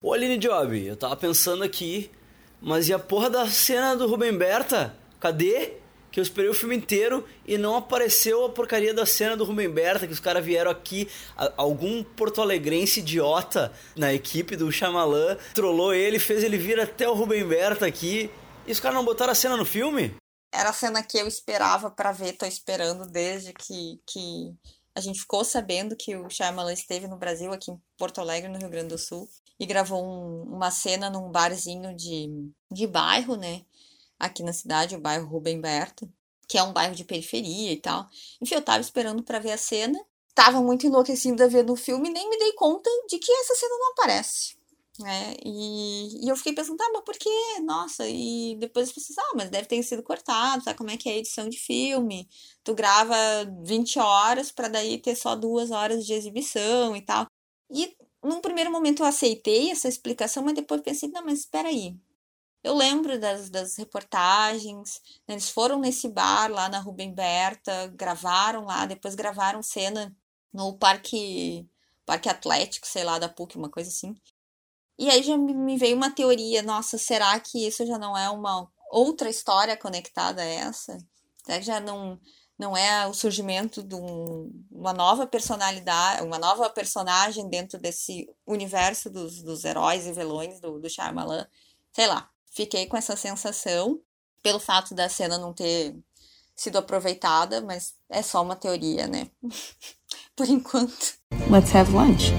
Ô 0.00 0.14
Aline 0.14 0.38
Job, 0.38 0.82
eu 0.82 0.96
tava 0.96 1.14
pensando 1.14 1.62
aqui, 1.62 2.10
mas 2.58 2.88
e 2.88 2.94
a 2.94 2.98
porra 2.98 3.28
da 3.28 3.46
cena 3.46 3.94
do 3.94 4.06
Rubem 4.06 4.34
Berta? 4.34 4.96
Cadê? 5.20 5.79
Que 6.10 6.18
eu 6.18 6.22
esperei 6.22 6.50
o 6.50 6.54
filme 6.54 6.76
inteiro 6.76 7.26
e 7.46 7.56
não 7.56 7.76
apareceu 7.76 8.44
a 8.44 8.50
porcaria 8.50 8.92
da 8.92 9.06
cena 9.06 9.36
do 9.36 9.44
Rubem 9.44 9.70
Berta, 9.70 10.06
que 10.06 10.12
os 10.12 10.20
caras 10.20 10.44
vieram 10.44 10.70
aqui, 10.70 11.08
a, 11.36 11.52
algum 11.56 12.02
porto-alegrense 12.02 13.00
idiota 13.00 13.72
na 13.96 14.12
equipe 14.12 14.56
do 14.56 14.70
Shyamalan, 14.72 15.36
trollou 15.54 15.94
ele, 15.94 16.18
fez 16.18 16.42
ele 16.42 16.58
vir 16.58 16.80
até 16.80 17.08
o 17.08 17.14
Rubem 17.14 17.46
Berta 17.46 17.86
aqui, 17.86 18.30
e 18.66 18.72
os 18.72 18.80
caras 18.80 18.96
não 18.96 19.04
botaram 19.04 19.32
a 19.32 19.36
cena 19.36 19.56
no 19.56 19.64
filme? 19.64 20.14
Era 20.52 20.70
a 20.70 20.72
cena 20.72 21.02
que 21.02 21.18
eu 21.18 21.28
esperava 21.28 21.90
para 21.90 22.12
ver, 22.12 22.32
tô 22.32 22.44
esperando 22.44 23.06
desde 23.06 23.52
que, 23.52 24.00
que 24.04 24.52
a 24.94 25.00
gente 25.00 25.20
ficou 25.20 25.44
sabendo 25.44 25.96
que 25.96 26.16
o 26.16 26.28
Shyamalan 26.28 26.72
esteve 26.72 27.06
no 27.06 27.16
Brasil, 27.16 27.52
aqui 27.52 27.70
em 27.70 27.80
Porto 27.96 28.20
Alegre, 28.20 28.50
no 28.50 28.58
Rio 28.58 28.68
Grande 28.68 28.88
do 28.88 28.98
Sul, 28.98 29.28
e 29.58 29.66
gravou 29.66 30.04
um, 30.04 30.42
uma 30.54 30.70
cena 30.70 31.08
num 31.08 31.30
barzinho 31.30 31.94
de, 31.94 32.28
de 32.70 32.86
bairro, 32.86 33.36
né? 33.36 33.62
Aqui 34.20 34.42
na 34.42 34.52
cidade, 34.52 34.94
o 34.94 35.00
bairro 35.00 35.26
Rubem 35.26 35.60
Berto, 35.60 36.08
que 36.46 36.58
é 36.58 36.62
um 36.62 36.72
bairro 36.72 36.94
de 36.94 37.04
periferia 37.04 37.72
e 37.72 37.76
tal. 37.80 38.08
Enfim, 38.40 38.54
eu 38.56 38.62
tava 38.62 38.80
esperando 38.80 39.22
para 39.22 39.38
ver 39.38 39.52
a 39.52 39.58
cena, 39.58 39.98
tava 40.34 40.60
muito 40.60 40.86
enlouquecida 40.86 41.48
vendo 41.48 41.72
o 41.72 41.76
filme 41.76 42.10
nem 42.10 42.28
me 42.28 42.38
dei 42.38 42.52
conta 42.52 42.90
de 43.08 43.18
que 43.18 43.32
essa 43.32 43.54
cena 43.54 43.74
não 43.78 43.92
aparece. 43.92 44.56
né? 44.98 45.34
E, 45.44 46.24
e 46.26 46.28
eu 46.28 46.36
fiquei 46.36 46.52
pensando, 46.54 46.80
ah, 46.82 46.90
mas 46.92 47.04
por 47.04 47.16
quê? 47.16 47.30
Nossa, 47.64 48.06
e 48.08 48.56
depois 48.58 48.88
eu 48.88 48.94
pensei, 48.94 49.16
ah, 49.18 49.32
mas 49.36 49.50
deve 49.50 49.66
ter 49.66 49.82
sido 49.82 50.02
cortado, 50.02 50.62
sabe 50.64 50.76
como 50.78 50.90
é 50.90 50.96
que 50.96 51.08
é 51.08 51.12
a 51.14 51.16
edição 51.18 51.48
de 51.48 51.58
filme? 51.58 52.28
Tu 52.64 52.74
grava 52.74 53.16
20 53.64 53.98
horas 53.98 54.52
para 54.52 54.68
daí 54.68 54.98
ter 54.98 55.16
só 55.16 55.34
duas 55.36 55.70
horas 55.70 56.04
de 56.06 56.12
exibição 56.12 56.94
e 56.96 57.02
tal. 57.02 57.26
E 57.70 57.96
num 58.22 58.40
primeiro 58.40 58.70
momento 58.70 59.02
eu 59.02 59.06
aceitei 59.06 59.70
essa 59.70 59.88
explicação, 59.88 60.42
mas 60.44 60.54
depois 60.54 60.82
pensei, 60.82 61.08
não, 61.10 61.24
mas 61.24 61.40
espera 61.40 61.68
aí. 61.68 61.96
Eu 62.62 62.74
lembro 62.74 63.18
das, 63.18 63.48
das 63.48 63.76
reportagens, 63.76 65.00
né? 65.26 65.34
eles 65.34 65.48
foram 65.48 65.78
nesse 65.78 66.08
bar 66.08 66.50
lá 66.50 66.68
na 66.68 66.78
Rubem 66.78 67.12
Berta, 67.12 67.88
gravaram 67.94 68.66
lá, 68.66 68.84
depois 68.84 69.14
gravaram 69.14 69.62
cena 69.62 70.14
no 70.52 70.76
parque, 70.76 71.66
parque 72.04 72.28
atlético, 72.28 72.86
sei 72.86 73.04
lá, 73.04 73.18
da 73.18 73.28
PUC, 73.28 73.56
uma 73.56 73.70
coisa 73.70 73.88
assim. 73.88 74.14
E 74.98 75.08
aí 75.08 75.22
já 75.22 75.36
me 75.38 75.78
veio 75.78 75.96
uma 75.96 76.10
teoria, 76.10 76.62
nossa, 76.62 76.98
será 76.98 77.38
que 77.40 77.66
isso 77.66 77.86
já 77.86 77.98
não 77.98 78.16
é 78.16 78.28
uma 78.28 78.70
outra 78.90 79.30
história 79.30 79.76
conectada 79.76 80.42
a 80.42 80.44
essa? 80.44 80.98
Já 81.62 81.80
não, 81.80 82.20
não 82.58 82.76
é 82.76 83.06
o 83.06 83.14
surgimento 83.14 83.82
de 83.82 83.94
um, 83.94 84.52
uma 84.70 84.92
nova 84.92 85.26
personalidade, 85.26 86.22
uma 86.22 86.38
nova 86.38 86.68
personagem 86.68 87.48
dentro 87.48 87.78
desse 87.80 88.28
universo 88.46 89.08
dos, 89.08 89.42
dos 89.42 89.64
heróis 89.64 90.06
e 90.06 90.12
vilões 90.12 90.60
do, 90.60 90.78
do 90.78 90.90
Shyamalan? 90.90 91.46
Sei 91.92 92.06
lá, 92.06 92.28
fiquei 92.50 92.86
com 92.86 92.96
essa 92.96 93.16
sensação 93.16 94.00
pelo 94.42 94.58
fato 94.58 94.94
da 94.94 95.08
cena 95.08 95.38
não 95.38 95.52
ter 95.52 95.94
sido 96.54 96.76
aproveitada, 96.76 97.60
mas 97.60 97.94
é 98.08 98.22
só 98.22 98.42
uma 98.42 98.56
teoria, 98.56 99.06
né? 99.06 99.28
Por 100.36 100.48
enquanto. 100.48 101.14
Let's 101.50 101.74
have 101.74 101.90
lunch. 101.92 102.32